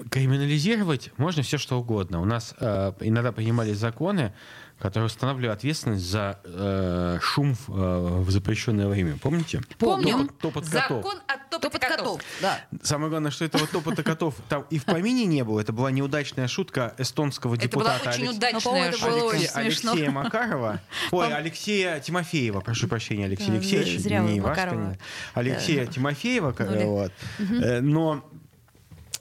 [0.10, 2.22] Криминализировать можно все что угодно.
[2.22, 4.34] У нас э, иногда принимались законы,
[4.80, 9.18] которые устанавливают ответственность за э, шум в, э, в запрещенное время.
[9.18, 9.62] Помните?
[9.80, 10.28] Помним.
[10.28, 11.04] Топот, топот котов.
[11.04, 11.98] Закон от топота топот котов.
[11.98, 12.22] котов.
[12.42, 12.60] Да.
[12.84, 15.60] Самое главное, что этого топота котов там и в помине не было.
[15.60, 17.96] Это была неудачная шутка эстонского депутата.
[17.96, 18.38] Это была очень Алекс...
[18.38, 19.30] удачная шутка.
[19.32, 20.82] Алексея, Алексея Макарова.
[21.12, 24.06] Ой, Алексея Тимофеева, прошу прощения, Алексей Алексеевич.
[24.06, 24.98] Не Ивашка,
[25.34, 26.56] Алексея Тимофеева.
[26.58, 27.12] Вот.
[27.40, 28.24] Э, но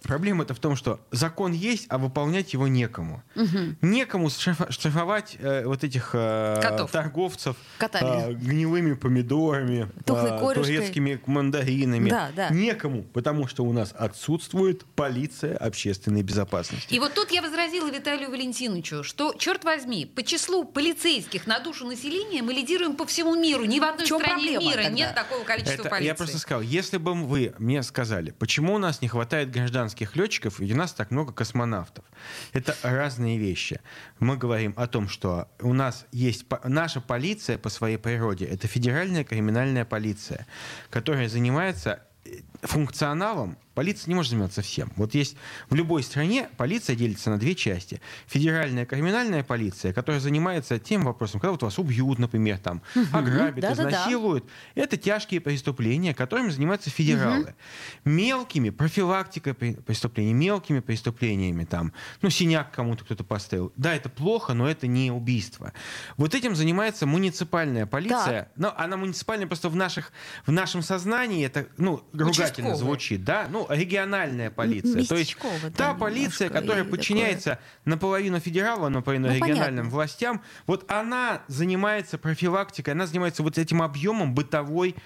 [0.06, 3.22] Проблема-то в том, что закон есть, а выполнять его некому.
[3.34, 3.76] Угу.
[3.82, 12.10] Некому штрафовать э, вот этих э, торговцев э, гнилыми помидорами, э, турецкими мандаринами.
[12.10, 12.48] Да, да.
[12.50, 16.94] Некому, потому что у нас отсутствует полиция общественной безопасности.
[16.94, 21.86] И вот тут я возразила Виталию Валентиновичу, что, черт возьми, по числу полицейских на душу
[21.86, 23.64] населения мы лидируем по всему миру.
[23.64, 24.88] Ни в одной в стране мира тогда?
[24.90, 26.06] нет такого количества Это, полиции.
[26.06, 30.16] Я просто сказал, если бы вы мне сказали, почему у нас не хватает гражданских гражданских
[30.16, 32.04] летчиков, и у нас так много космонавтов.
[32.52, 33.80] Это разные вещи.
[34.18, 39.24] Мы говорим о том, что у нас есть наша полиция по своей природе, это федеральная
[39.24, 40.46] криминальная полиция,
[40.90, 44.90] которая занимается э, функционалом Полиция не может заниматься всем.
[44.96, 45.36] Вот есть
[45.68, 48.00] в любой стране полиция делится на две части.
[48.26, 53.04] Федеральная криминальная полиция, которая занимается тем вопросом, когда вот вас убьют, например, там, угу.
[53.12, 54.44] ограбят, да, изнасилуют.
[54.44, 54.82] Да, да.
[54.82, 57.42] Это тяжкие преступления, которыми занимаются федералы.
[57.42, 58.10] Угу.
[58.14, 63.74] Мелкими, профилактика преступлений, мелкими преступлениями, там, ну, синяк кому-то кто-то поставил.
[63.76, 65.74] Да, это плохо, но это не убийство.
[66.16, 68.48] Вот этим занимается муниципальная полиция.
[68.56, 68.68] Да.
[68.68, 70.12] Но она муниципальная просто в, наших,
[70.46, 72.76] в нашем сознании, это, ну, ругательно Участковый.
[72.76, 75.04] звучит, да, ну, региональная полиция.
[75.04, 75.36] То есть
[75.76, 77.64] та полиция, которая подчиняется такое...
[77.84, 79.90] наполовину федералам, наполовину ну, региональным понятно.
[79.90, 84.96] властям, вот она занимается профилактикой, она занимается вот этим объемом бытовой,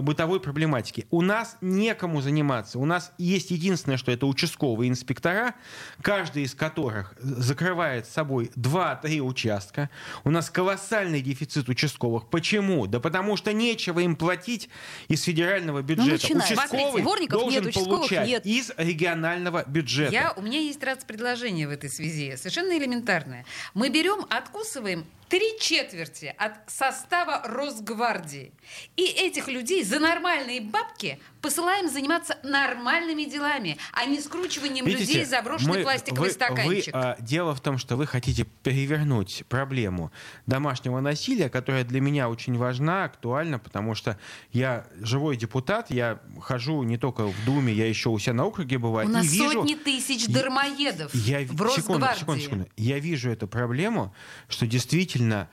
[0.00, 1.06] бытовой проблематики.
[1.10, 2.78] У нас некому заниматься.
[2.78, 5.54] У нас есть единственное, что это участковые инспектора,
[6.02, 9.90] каждый из которых закрывает с собой 2-3 участка.
[10.24, 12.28] У нас колоссальный дефицит участковых.
[12.28, 12.86] Почему?
[12.86, 14.68] Да потому что нечего им платить
[15.08, 16.26] из федерального бюджета.
[16.30, 18.46] Ну, Участковый должен нет, получать получать нет.
[18.46, 20.12] из регионального бюджета.
[20.12, 23.44] Я, у меня есть раз предложение в этой связи, совершенно элементарное.
[23.74, 28.52] Мы берем, откусываем три четверти от состава Росгвардии.
[28.96, 35.24] И этих людей за нормальные бабки посылаем заниматься нормальными делами, а не скручиванием Видите, людей
[35.24, 36.92] за брошенный мы- пластиковый вы- стаканчик.
[36.94, 40.10] вы, а, дело в том, что вы хотите перевернуть проблему
[40.46, 44.18] домашнего насилия, которая для меня очень важна, актуальна, потому что
[44.52, 48.78] я живой депутат, я хожу не только в Думе, я еще у себя на округе
[48.78, 49.08] бываю.
[49.08, 52.18] У нас вижу, сотни тысяч дармоедов я, в секунду, Росгвардии.
[52.18, 52.68] секунду, секунду.
[52.76, 54.12] Я вижу эту проблему,
[54.48, 55.46] что действительно а,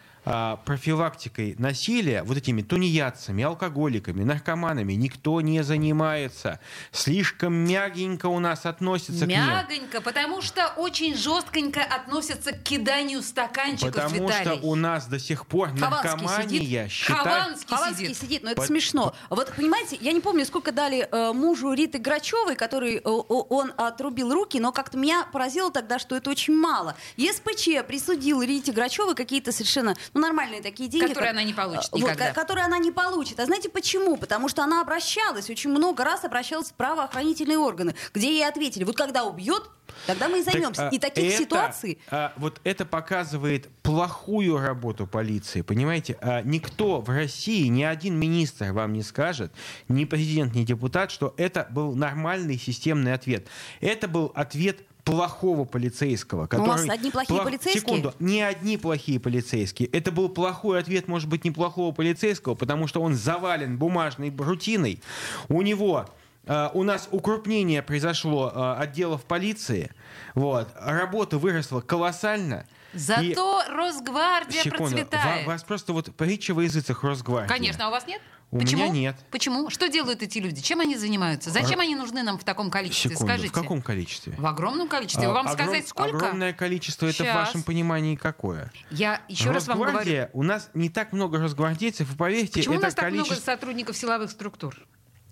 [0.66, 6.60] профилактикой насилия вот этими тунеядцами, алкоголиками, наркоманами никто не занимается.
[6.92, 9.40] Слишком мягенько у нас относятся к ним.
[9.40, 14.60] Мягонько, потому что очень жестконько относятся к киданию стаканчиков, Потому что Виталий.
[14.64, 17.24] у нас до сих пор наркомания считает...
[17.24, 18.18] Хованский Хованский сидит.
[18.18, 18.44] сидит.
[18.44, 19.16] но это Под- смешно.
[19.30, 24.34] Вот понимаете, я не помню, сколько дали э, мужу Риты Грачевой, который э, он отрубил
[24.34, 26.96] руки, но как-то меня поразило тогда, что это очень мало.
[27.18, 31.08] ЕСПЧ присудил Рите Грачевой какие-то совершенно ну, нормальные такие деньги.
[31.08, 32.28] Которые как- она не получит э, никогда.
[32.28, 33.40] ко- которые она не получит.
[33.40, 34.18] А знаете почему?
[34.18, 38.98] Потому что она обращалась, очень много раз обращалась в правоохранительные органы, где ей ответили, вот
[38.98, 39.64] когда убьет,
[40.06, 40.84] тогда мы и займемся.
[40.84, 42.00] Так, а, и таких это, ситуаций...
[42.10, 46.18] а, вот это показывает плохую работу полиции, понимаете?
[46.22, 49.52] А, никто в России, ни один министр вам не скажет,
[49.88, 53.48] ни президент, ни депутат, что это был нормальный системный ответ.
[53.82, 56.96] Это был ответ плохого полицейского, Ну, у нас который...
[56.96, 57.82] одни плохие полицейские?
[57.82, 59.90] Секунду, не одни плохие полицейские.
[59.90, 65.02] Это был плохой ответ, может быть, неплохого полицейского, потому что он завален бумажной рутиной.
[65.50, 66.06] У него
[66.46, 69.92] э, у нас укрупнение произошло э, отделов полиции.
[70.36, 70.68] Вот.
[70.80, 72.66] Работа выросла колоссально.
[72.94, 75.46] И- Зато Росгвардия Секунду, процветает.
[75.46, 77.48] ва- вас просто вот притча во языцах Росгвардии.
[77.54, 78.22] Конечно, а у вас нет?
[78.50, 78.84] У Почему?
[78.84, 79.16] меня нет.
[79.30, 79.70] Почему?
[79.70, 80.62] Что делают эти люди?
[80.62, 81.50] Чем они занимаются?
[81.52, 83.12] Зачем они нужны нам в таком количестве?
[83.12, 83.50] Секунду, Скажите.
[83.50, 84.34] в каком количестве?
[84.38, 85.28] В огромном количестве.
[85.28, 86.16] А, Вам огром- сказать сколько?
[86.16, 88.72] Огромное количество, это в вашем понимании какое?
[88.90, 90.30] Я еще раз вам говорю.
[90.34, 93.34] У нас не так много росгвардейцев, и поверьте, Почему у это нас так количество...
[93.34, 94.76] много сотрудников силовых структур?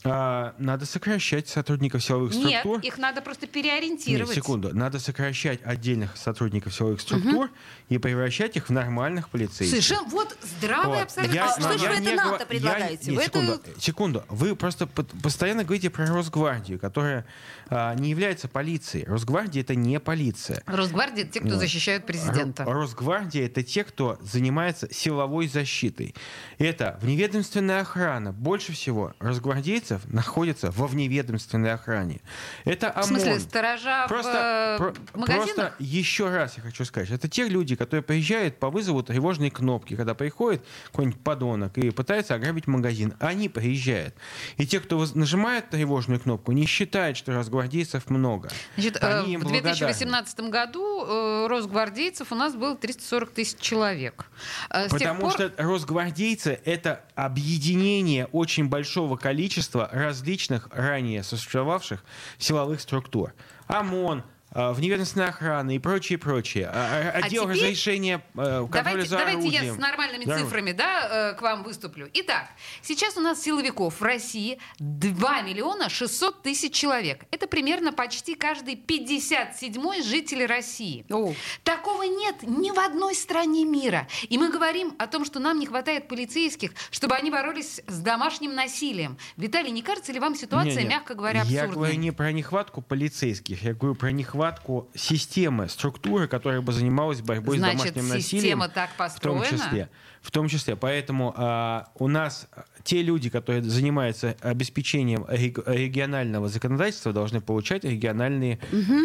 [0.08, 2.76] А, надо сокращать сотрудников силовых структур.
[2.78, 4.36] Нет, их надо просто Нет, переориентировать.
[4.36, 4.76] секунду.
[4.76, 7.50] Надо сокращать отдельных сотрудников силовых структур
[7.90, 9.70] и превращать их в нормальных полицейских.
[9.84, 11.04] Совершенно вот здравый Вот.
[11.04, 11.34] абсолютно.
[11.36, 11.80] Я- А что подход.
[11.80, 13.12] же я вы это нам-то говорю- я- предлагаете?
[13.12, 14.24] нет, Вы секунду, это- секунду.
[14.30, 17.26] Вы просто по- постоянно говорите про Росгвардию, которая
[17.70, 19.06] а, не является полицией.
[19.08, 20.62] Росгвардия это не полиция.
[20.68, 21.60] Росгвардия— те, кто Вот.
[21.60, 22.62] защищают президента.
[22.64, 26.14] Ро- Росгвардия это те, кто занимается силовой защитой.
[26.60, 28.32] Это вневедомственная охрана.
[28.34, 32.22] Больше всего росгвардейцев находится во вневедомственной охране.
[32.64, 33.40] Это В смысле, ОМОН.
[33.42, 38.04] сторожа Просто, в про- э, просто еще раз я хочу сказать, это те люди, которые
[38.04, 43.14] приезжают по вызову тревожной кнопки, когда приходит какой-нибудь подонок и пытается ограбить магазин.
[43.20, 44.16] Они приезжают.
[44.58, 48.50] И те, кто нажимает тревожную кнопку, не считают, что разгвардейцев много.
[48.76, 49.76] Значит, э, Они им в благодарны.
[49.76, 54.26] 2018 году э, росгвардейцев у нас было 340 тысяч человек.
[54.70, 62.04] Э, с Потому пор- что росгвардейцы— это объединение очень большого количества различных ранее существовавших
[62.38, 63.34] силовых структур.
[63.68, 64.24] ОМОН,
[64.56, 66.68] э, вневедомственная охрана и прочее, прочее.
[66.74, 69.76] А- а- Отдел теперь разрешения э, контроля Давайте, за давайте я орудием.
[69.76, 70.38] с нормальными Да.
[70.40, 72.10] цифрами да, э, к вам выступлю.
[72.14, 72.48] Итак,
[72.82, 77.26] сейчас у нас силовиков в России 2 миллиона 600 тысяч человек.
[77.32, 81.06] Это примерно почти каждый 57-й житель России.
[81.10, 81.34] О.
[81.64, 84.08] Такого нет ни в одной стране мира.
[84.30, 88.56] И мы говорим о том, что нам не хватает полицейских, чтобы они боролись с домашним
[88.56, 89.18] насилием.
[89.36, 90.90] Виталий, не кажется ли вам ситуация, Не-не.
[90.90, 91.74] мягко говоря, Я абсурдной?
[91.74, 94.45] говорю не про нехватку полицейских, я говорю про нехватку
[94.94, 98.44] системы, структуры, которая бы занималась борьбой Значит, с домашним насилием.
[98.44, 99.46] система так В том построена?
[99.48, 99.90] числе.
[100.26, 100.76] В том числе.
[100.76, 102.48] Поэтому а, у нас
[102.84, 108.58] те люди, которые занимаются обеспечением рег- регионального законодательства, должны получать региональные,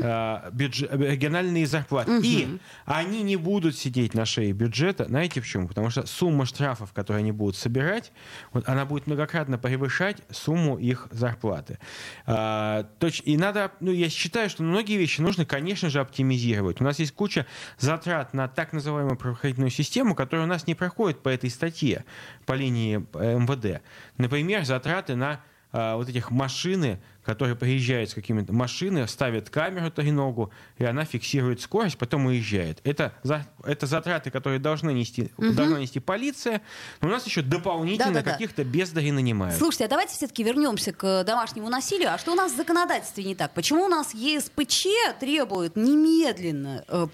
[0.03, 2.21] а, бюдже- региональные зарплаты.
[2.23, 5.05] И они не будут сидеть на шее бюджета.
[5.05, 5.69] Знаете почему?
[5.69, 8.13] Потому что сумма штрафов, которые они будут собирать,
[8.55, 11.79] вот, она будет многократно превышать сумму их зарплаты.
[12.27, 16.81] А, точ- и надо, ну, я считаю, что многие вещи нужно, конечно же, оптимизировать.
[16.81, 17.45] У нас есть куча
[17.79, 22.05] затрат на так называемую правоохранительную систему, которая у нас не проходит по этой статье,
[22.47, 23.83] по линии э, МВД.
[24.17, 25.41] Например, затраты на
[25.73, 31.61] а, вот этих машины, которые приезжают с какими-то машины, ставят камеру треногу, и она фиксирует
[31.61, 32.81] скорость, потом уезжает.
[32.85, 36.63] Это, за, это затраты, которые должны нести, должна нести полиция,
[37.01, 38.33] но у нас еще дополнительно Да-да-да.
[38.33, 39.57] каких-то бездари нанимают.
[39.57, 42.13] Слушайте, а давайте все-таки вернемся к домашнему насилию.
[42.13, 43.53] А что у нас в законодательстве не так?
[43.53, 44.87] Почему у нас ЕСПЧ
[45.21, 47.07] требует немедленно э,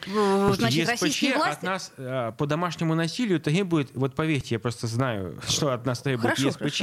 [0.54, 1.64] значит, ЕСПЧ российские от власти?
[1.64, 6.36] нас э, по домашнему насилию требует, вот поверьте, я просто знаю, что от нас требует
[6.36, 6.82] Хорошо, ЕСПЧ.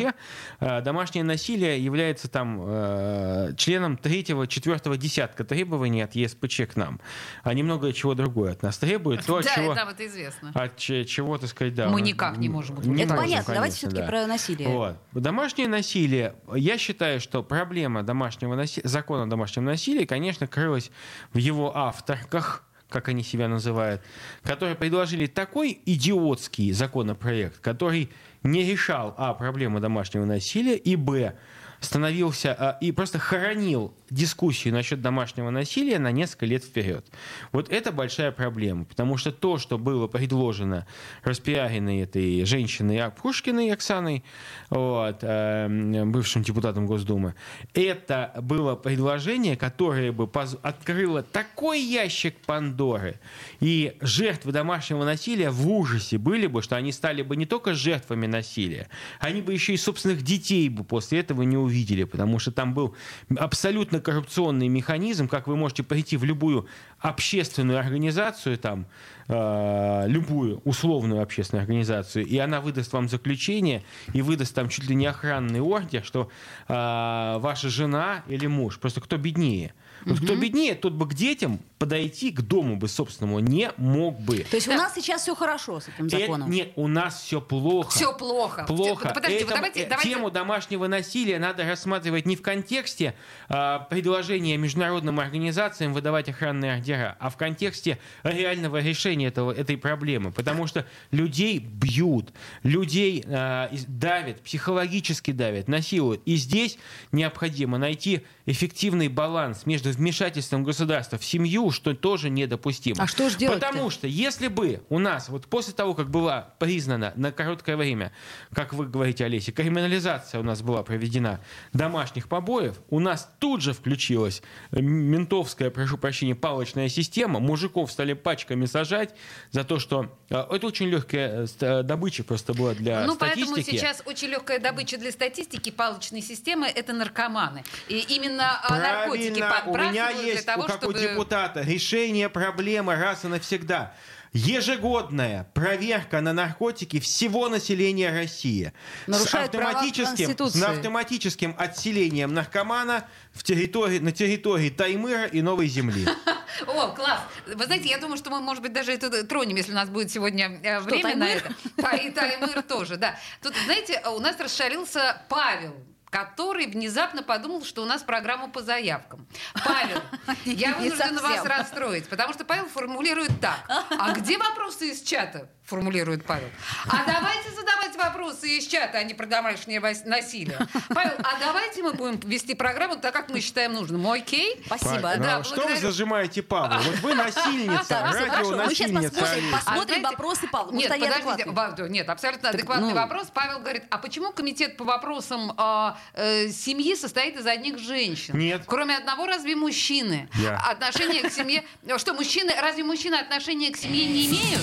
[0.60, 3.13] Э, домашнее насилие является там э,
[3.58, 7.00] членам третьего, четвертого десятка требований от ЕСПЧ к нам.
[7.44, 9.26] Они многое чего другое от нас требуют.
[9.26, 10.52] То, от Да, чего, нам это известно.
[10.54, 11.90] от че- чего, так сказать, да.
[11.90, 13.54] Мы никак не можем Не Это можем, понятно.
[13.54, 14.08] Давайте конечно, все-таки да.
[14.08, 14.68] про насилие.
[14.70, 14.98] Вот.
[15.14, 16.36] Домашнее насилие.
[16.56, 20.92] Я считаю, что проблема домашнего насилия, закона о домашнем насилии, конечно, крылась
[21.34, 24.02] в его авторках, как они себя называют,
[24.44, 28.12] которые предложили такой идиотский законопроект, который
[28.44, 31.36] не решал, а, проблему домашнего насилия, и, б,
[31.84, 37.06] становился а, и просто хоронил дискуссию насчет домашнего насилия на несколько лет вперед.
[37.52, 40.86] Вот это большая проблема, потому что то, что было предложено
[41.24, 44.24] Распиагиной, этой женщиной Ак- Пушкиной Оксаной,
[44.70, 47.36] вот, э, бывшим депутатом Госдумы,
[47.74, 50.30] это было предложение, которое бы
[50.62, 53.20] открыло такой ящик Пандоры,
[53.60, 58.28] и жертвы домашнего насилия в ужасе были бы, что они стали бы не только жертвами
[58.28, 61.73] насилия, они бы еще и собственных детей бы после этого не увидели,
[62.06, 62.96] потому что там был
[63.38, 66.68] абсолютно коррупционный механизм, как вы можете прийти в любую
[67.00, 68.86] общественную организацию, там,
[69.28, 73.84] э, любую условную общественную организацию, и она выдаст вам заключение
[74.14, 76.30] и выдаст там чуть ли не охранный ордер, что
[76.68, 79.74] э, ваша жена или муж, просто кто беднее.
[80.06, 84.40] Вот кто беднее, тот бы к детям подойти к дому бы собственному не мог бы.
[84.50, 86.50] То есть у нас сейчас все хорошо с этим Э, законом.
[86.50, 87.90] Нет, у нас все плохо.
[87.92, 88.66] Все плохо.
[88.66, 89.10] Плохо.
[89.10, 90.10] Да Подождите, Этому- давайте, э, давайте.
[90.10, 93.16] Тему домашнего насилия надо рассматривать не в контексте
[93.50, 100.32] а, предложения международным организациям выдавать охранные ордера, а в контексте реального решения этого, этой проблемы.
[100.32, 106.22] Потому что людей бьют, людей из- давят, психологически давят, насилуют.
[106.26, 106.78] И здесь
[107.12, 113.04] необходимо найти эффективный баланс между вмешательством государства в семью, что тоже недопустимо.
[113.04, 113.68] А что ж делать-то?
[113.68, 118.12] Потому что если бы у нас, вот после того, как была признана на короткое время,
[118.54, 121.40] как вы говорите, Олеся, криминализация у нас была проведена
[121.74, 128.14] домашних побоев, у нас тут же включилась э, ментовская, прошу прощения, палочная система, мужиков стали
[128.14, 129.16] пачками сажать
[129.52, 133.46] за то, что э, это очень легкая э, добыча просто была для Ну, статистики.
[133.48, 137.64] поэтому сейчас очень легкая добыча для статистики палочной системы– это наркоманы.
[137.88, 140.94] И именно а, наркотики Правильно, у меня есть, того, у, как чтобы...
[140.94, 143.94] у депутата, решение проблемы раз и навсегда.
[144.34, 148.74] Ежегодная проверка на наркотики всего населения России
[149.06, 156.08] Нарушает с автоматическим, с автоматическим отселением наркомана в территории, на территории Таймыра и Новой Земли.
[156.68, 157.20] О, класс.
[157.46, 160.10] Вы знаете, я думаю, что мы, может быть, даже это тронем, если у нас будет
[160.10, 161.56] сегодня э, время на Таймыр?
[161.78, 161.96] это.
[161.98, 163.20] И Таймыр тоже, да.
[163.40, 165.76] Тут, знаете, у нас расшарился Павел
[166.14, 169.28] который внезапно подумал, что у нас программа по заявкам.
[169.66, 170.00] Павел,
[170.46, 173.66] я вынуждена вас расстроить, потому что Павел формулирует так.
[173.68, 175.50] А где вопросы из чата?
[175.66, 176.50] Формулирует Павел.
[176.88, 180.58] А давайте задавать вопросы из чата, а не про домашнее насилие.
[180.90, 184.06] Павел, а давайте мы будем вести программу так, как мы считаем нужным.
[184.10, 184.62] Окей?
[184.66, 185.14] Спасибо.
[185.16, 186.82] Ну, Да, а что вы зажимаете Павла?
[186.84, 188.58] Вот вы насильница, всё, хорошо.
[188.58, 189.20] Мы сейчас радионасильница.
[189.20, 190.72] посмотрим, посмотрим вопросы Павла.
[190.72, 191.90] Может, Нет, подождите, адекватные.
[191.90, 192.96] Нет, абсолютно Так, адекватный ну.
[192.96, 193.28] вопрос.
[193.34, 198.38] Павел говорит, а почему комитет по вопросам а, э, семьи состоит из одних женщин?
[198.38, 198.64] Нет.
[198.66, 200.30] Кроме одного, разве мужчины?
[200.36, 200.58] Я.
[200.58, 201.64] Отношение к семье...
[201.98, 204.62] Что, мужчины, разве мужчины отношения к семье не имеют?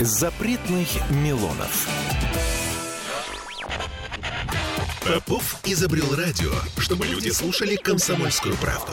[0.00, 1.88] Запретных Милонов.
[5.04, 8.92] Попов изобрел радио, чтобы люди слушали комсомольскую правду.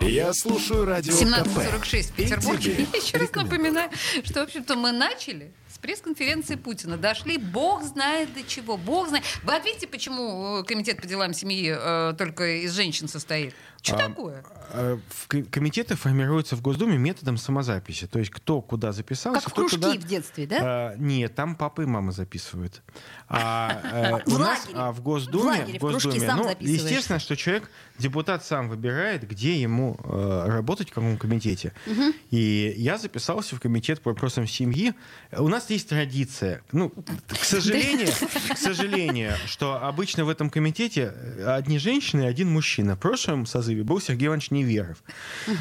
[0.00, 1.22] Я слушаю радио КП.
[1.22, 2.70] 17.46 в Петербурге.
[2.70, 3.90] И тебе Я еще раз напоминаю,
[4.22, 6.96] что, в общем-то, мы начали с пресс-конференции Путина.
[6.96, 9.24] Дошли, бог знает до чего, бог знает.
[9.42, 13.54] Вы ответите, почему э, комитет по делам семьи э, только из женщин состоит?
[13.80, 14.44] Что А, такое?
[14.72, 18.06] Э, в ко- Комитеты формируются в Госдуме методом самозаписи.
[18.08, 20.58] То есть кто куда записался, Как в кружки туда- в детстве, да?
[20.60, 22.82] А, нет, там папа и мама записывают.
[23.28, 27.18] А, э, В у нас а, в Госдуме, В лагере, в Госдуме, сам ну, естественно,
[27.20, 31.72] что человек, депутат сам выбирает, где ему э, работать, в каком комитете.
[32.30, 34.92] И я записался в комитет по вопросам семьи.
[35.36, 38.08] У нас есть традиция, ну, к сожалению,
[38.54, 41.12] к сожалению, что обычно в этом комитете
[41.46, 42.96] одни женщины и один мужчина.
[42.96, 45.02] В прошлом созыве был Сергей Иванович Неверов.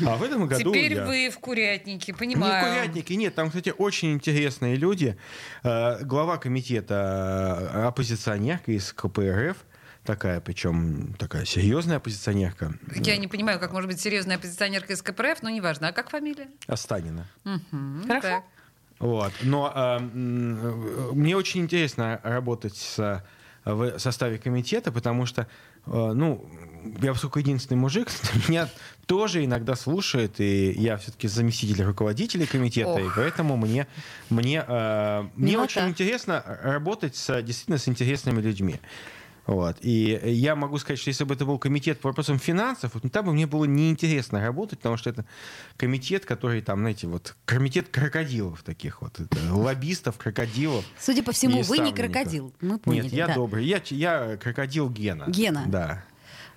[0.06, 1.06] А в этом году Теперь я.
[1.06, 2.66] вы в курятнике, Не в понимаю.
[2.66, 5.18] курятнике, нет, там, кстати, очень интересные люди.
[5.64, 9.58] Э, Глава комитета э, оппозиционерка из КПРФ,
[10.04, 12.74] такая, причем такая серьезная оппозиционерка.
[12.96, 15.90] Я не понимаю, как может быть серьезная оппозиционерка из КПРФ, но неважно.
[15.90, 16.48] А как фамилия?
[16.68, 17.28] Останина.
[17.44, 18.22] Мгм, Хорошо.
[18.28, 18.44] так.
[19.00, 19.32] Вот.
[19.42, 23.24] Но э, мне очень интересно работать с,
[23.64, 25.48] в составе комитета, потому что,
[25.86, 26.50] э, ну,
[27.02, 28.10] я поскольку единственный мужик,
[28.48, 28.70] меня
[29.06, 33.14] тоже иногда слушают, и я все-таки заместитель руководителя комитета, и Ох.
[33.16, 33.88] поэтому мне,
[34.30, 35.64] мне, э, мне Милота.
[35.80, 38.80] очень интересно работать с, действительно с интересными людьми.
[39.48, 39.78] Вот.
[39.82, 43.26] И я могу сказать, что если бы это был комитет по вопросам финансов, вот, там
[43.26, 45.26] бы мне было неинтересно работать, потому что это
[45.78, 50.86] комитет, который там, знаете, вот комитет крокодилов таких вот, это, лоббистов, крокодилов.
[51.00, 52.54] Судя по всему, вы не крокодил.
[52.62, 53.04] Мы поняли.
[53.04, 53.36] Нет, я да.
[53.36, 53.66] добрый.
[53.66, 55.26] Я, я крокодил Гена.
[55.28, 55.64] Гена.
[55.68, 56.04] Да.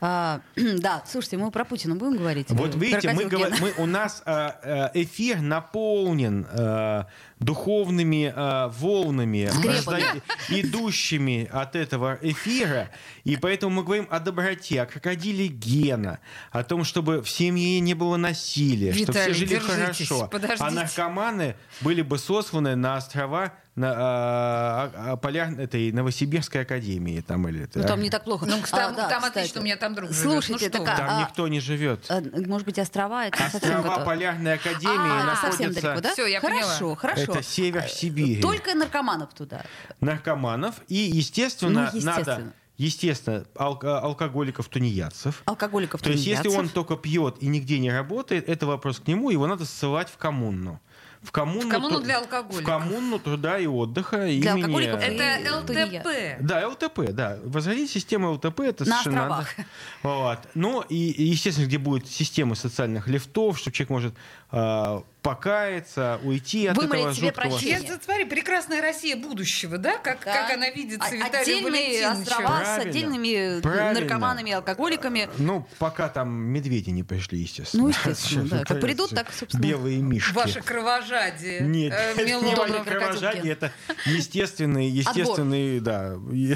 [0.01, 2.51] А, да, слушайте, мы про Путина будем говорить?
[2.51, 7.07] Вот Э, видите, мы, говор- мы- у нас а, а, эфир наполнен а,
[7.41, 12.91] духовными а, волнами, разда- идущими от этого эфира.
[13.24, 16.20] И поэтому мы говорим о доброте, о крокодиле Гена,
[16.53, 20.28] о том, чтобы в семье не было насилия, чтобы все Виталий, жили хорошо.
[20.28, 20.64] подождите.
[20.64, 27.20] А наркоманы были бы сосланы на острова на а, а, поляр- этой Новосибирской академии.
[27.20, 28.45] Там, или, Ну, там не так плохо.
[28.45, 29.38] Ну, там, А, да, там кстати.
[29.38, 30.22] отлично, у меня там друг живет.
[30.22, 31.05] Слушайте, ну, что так, вы.
[31.05, 32.05] а- там никто не живет.
[32.09, 33.26] А, Может быть, острова?
[33.26, 34.05] Это совсем Острова готово.
[34.05, 35.82] Полярной академии А, совсем находятся...
[35.82, 36.12] далеко, да?
[36.12, 36.97] Всё, я хорошо, поняла.
[36.97, 37.30] хорошо.
[37.35, 38.41] Это север Сибири.
[38.41, 39.64] Только наркоманов туда.
[40.01, 42.39] наркоманов и, естественно, Ну, естественно.
[42.39, 45.43] надо, естественно, алко- алкоголиков, тунеядцев.
[45.45, 49.31] Алкоголиков, То есть, если он только пьет и нигде не работает, это вопрос к нему,
[49.31, 50.81] его надо ссылать в коммуну.
[51.22, 52.62] В коммуну, В коммуну для алкоголиков.
[52.62, 54.49] В коммуну труда и отдыха Для имени...
[54.62, 55.57] алкоголиков и- Это.
[55.59, 56.09] ЛТП.
[56.41, 57.39] Да, ЛТП, да.
[57.45, 59.37] Возродить систему ЛТП это На совершенно...
[59.39, 59.55] островах.
[60.03, 60.39] Вот.
[60.55, 64.14] Ну, и, и, естественно, где будет система социальных лифтов, чтобы человек может
[64.53, 67.51] а, покаяться, уйти от Вымолить этого себе жуткого...
[67.51, 67.80] прощение.
[67.88, 69.98] Я смотри, прекрасная Россия будудущего, да?
[69.98, 70.32] Как, Да.
[70.32, 72.90] как она видится А- Отдельные острова с Правильно.
[72.90, 74.01] отдельными Правильно.
[74.01, 75.28] наркоманами, алкоголиками.
[75.38, 77.84] Ну, пока там медведи не пришли, естественно.
[77.84, 78.64] Ну, естественно, да.
[78.66, 79.62] Как придут, так, собственно.
[79.62, 80.32] Белые мишки.
[80.32, 81.61] Ваше кровожадие.
[81.61, 83.72] Нет, э, не ваше кровожадие, это
[84.07, 86.14] естественный, естественный, да,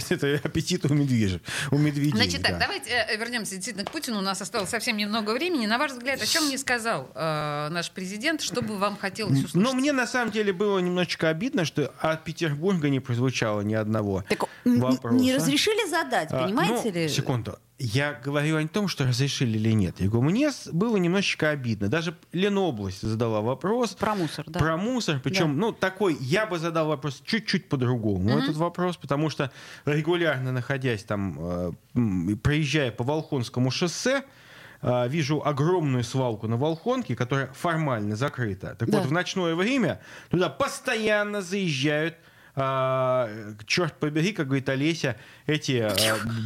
[0.09, 2.17] это аппетит у медвежьих, у медведей.
[2.17, 2.61] Значит так, да.
[2.61, 4.19] давайте э, вернемся действительно к Путину.
[4.19, 5.67] У нас осталось совсем немного времени.
[5.67, 8.41] На ваш взгляд, о чем не сказал э, наш президент?
[8.41, 9.55] Что бы вам хотелось услышать?
[9.55, 14.25] Но мне на самом деле было немножечко обидно, что от Петербурга не прозвучало ни одного
[14.29, 15.17] Так, вопроса.
[15.17, 17.09] не разрешили задать, А, понимаете ну, ли?
[17.09, 17.59] Секунду.
[17.79, 19.97] Я говорю о том, что разрешили или нет.
[19.99, 21.89] Я говорю, мне было немножечко обидно.
[21.89, 23.95] Даже Ленобласть задала вопрос.
[23.95, 24.61] Про мусор, да.
[24.61, 25.21] Про мусор.
[25.23, 29.51] Причем, ну, такой, я бы задал вопрос чуть-чуть по-другому, этот вопрос, потому что
[29.87, 34.23] регулярно находясь там, э, проезжая по Волхонскому шоссе,
[34.85, 38.77] э, вижу огромную свалку на Волхонке, которая формально закрыта.
[38.79, 38.99] Так Да.
[38.99, 42.15] вот, в ночное время туда постоянно заезжают
[42.57, 43.29] а,
[43.67, 45.17] черт побери, как говорит Олеся,
[45.47, 45.95] эти, а,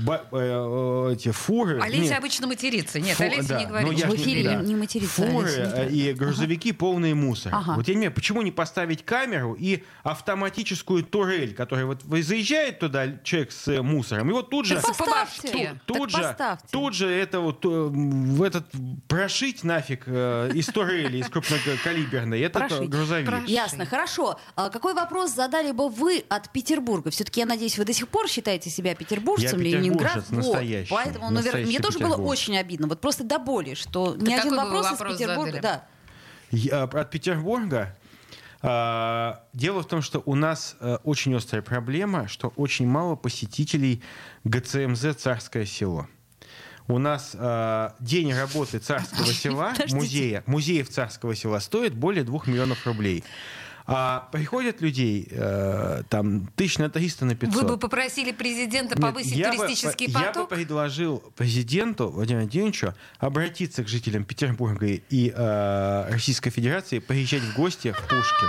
[0.04, 1.80] ба- э, эти фуры.
[1.80, 2.98] Олеся нет, обычно матерится.
[2.98, 3.88] Нет, Фу- Олеся да, не говорит.
[3.88, 4.54] ну, В не- эфире да.
[4.56, 5.90] не материться, Фуры э, так.
[5.90, 7.54] и грузовики полные мусора.
[7.56, 7.74] Ага.
[7.76, 12.80] Вот я не понимаю, почему не поставить камеру и автоматическую турель, которая вот вы- заезжает
[12.80, 14.76] туда человек с э, мусором, и вот тут же...
[14.80, 15.80] Поставьте.
[15.86, 16.66] Тут Так же, поставьте.
[16.70, 18.66] тут же это вот э, в этот
[19.06, 22.90] прошить нафиг э, из турели, из крупнокалиберной, этот э, Прошить.
[22.90, 23.26] грузовик.
[23.26, 23.48] Прошить.
[23.50, 24.38] Ясно, хорошо.
[24.56, 27.10] А какой вопрос задали бы вы от Петербурга?
[27.10, 30.30] Все-таки, я надеюсь, вы до сих пор считаете себя петербуржцем, Я Ленинград.
[30.30, 32.86] настоящий, Поэтому, наверное, мне настоящий тоже было очень обидно.
[32.86, 35.52] Вот просто до боли, что ни Так один вопрос из Петербурга.
[35.52, 35.60] задали?
[35.60, 35.84] Да.
[36.50, 37.96] Я- от Петербурга.
[38.62, 44.02] а, Дело в том, что у нас э, очень острая проблема, что очень мало посетителей
[44.44, 46.08] ГЦМЗ «Царское село».
[46.88, 52.86] У нас э, день работы Царского села, музея, музеев Царского села стоит более 2 миллионов
[52.86, 53.24] рублей.
[53.90, 57.54] А приходят людей э, там тысяч на 300 на 500.
[57.62, 60.48] Вы бы попросили президента Нет, повысить я бы- туристический Я бы поток?
[60.50, 67.92] предложил президенту Владимиру Владимировичу обратиться к жителям Петербурга и э, Российской Федерации, приезжать в гости
[67.92, 68.48] в Пушкин.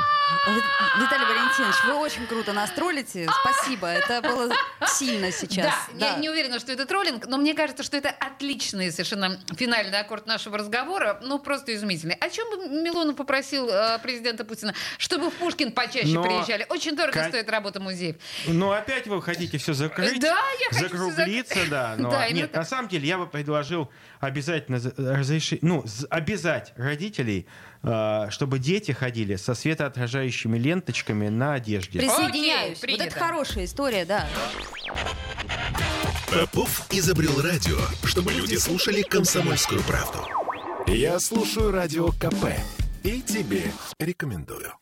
[0.49, 3.27] Ви- Виталий Валентинович, вы очень круто нас троллите.
[3.41, 3.87] Спасибо.
[3.87, 4.53] Это было
[4.87, 5.73] сильно сейчас.
[5.93, 9.97] Да, я не уверена, что это троллинг, но мне кажется, что это отличный совершенно финальный
[9.99, 12.15] аккорд нашего разговора, ну просто изумительный.
[12.15, 14.73] О чем бы Милонов попросил э, президента Путина?
[14.97, 16.65] Чтобы в Пушкин почаще Но- приезжали.
[16.69, 18.15] Очень дорого Ка- стоит работа музеев.
[18.47, 20.27] Но опять вы хотите все закрыть, Да,
[20.59, 21.69] я хочу закруглиться, закрыть.
[21.69, 21.95] да.
[21.99, 22.61] Но Да, нет, так.
[22.61, 27.47] на самом деле я бы предложил обязательно за- разрешить, ну, обязать родителей,
[27.83, 31.99] э, чтобы дети ходили со светоотражающими ленточками на одежде.
[31.99, 32.83] Присоединяюсь.
[32.83, 34.27] Окей, вот это хорошая история, да.
[36.31, 40.19] Попов изобрел радио, чтобы люди слушали комсомольскую правду.
[40.87, 42.53] Я слушаю радио КП
[43.03, 44.73] и тебе рекомендую.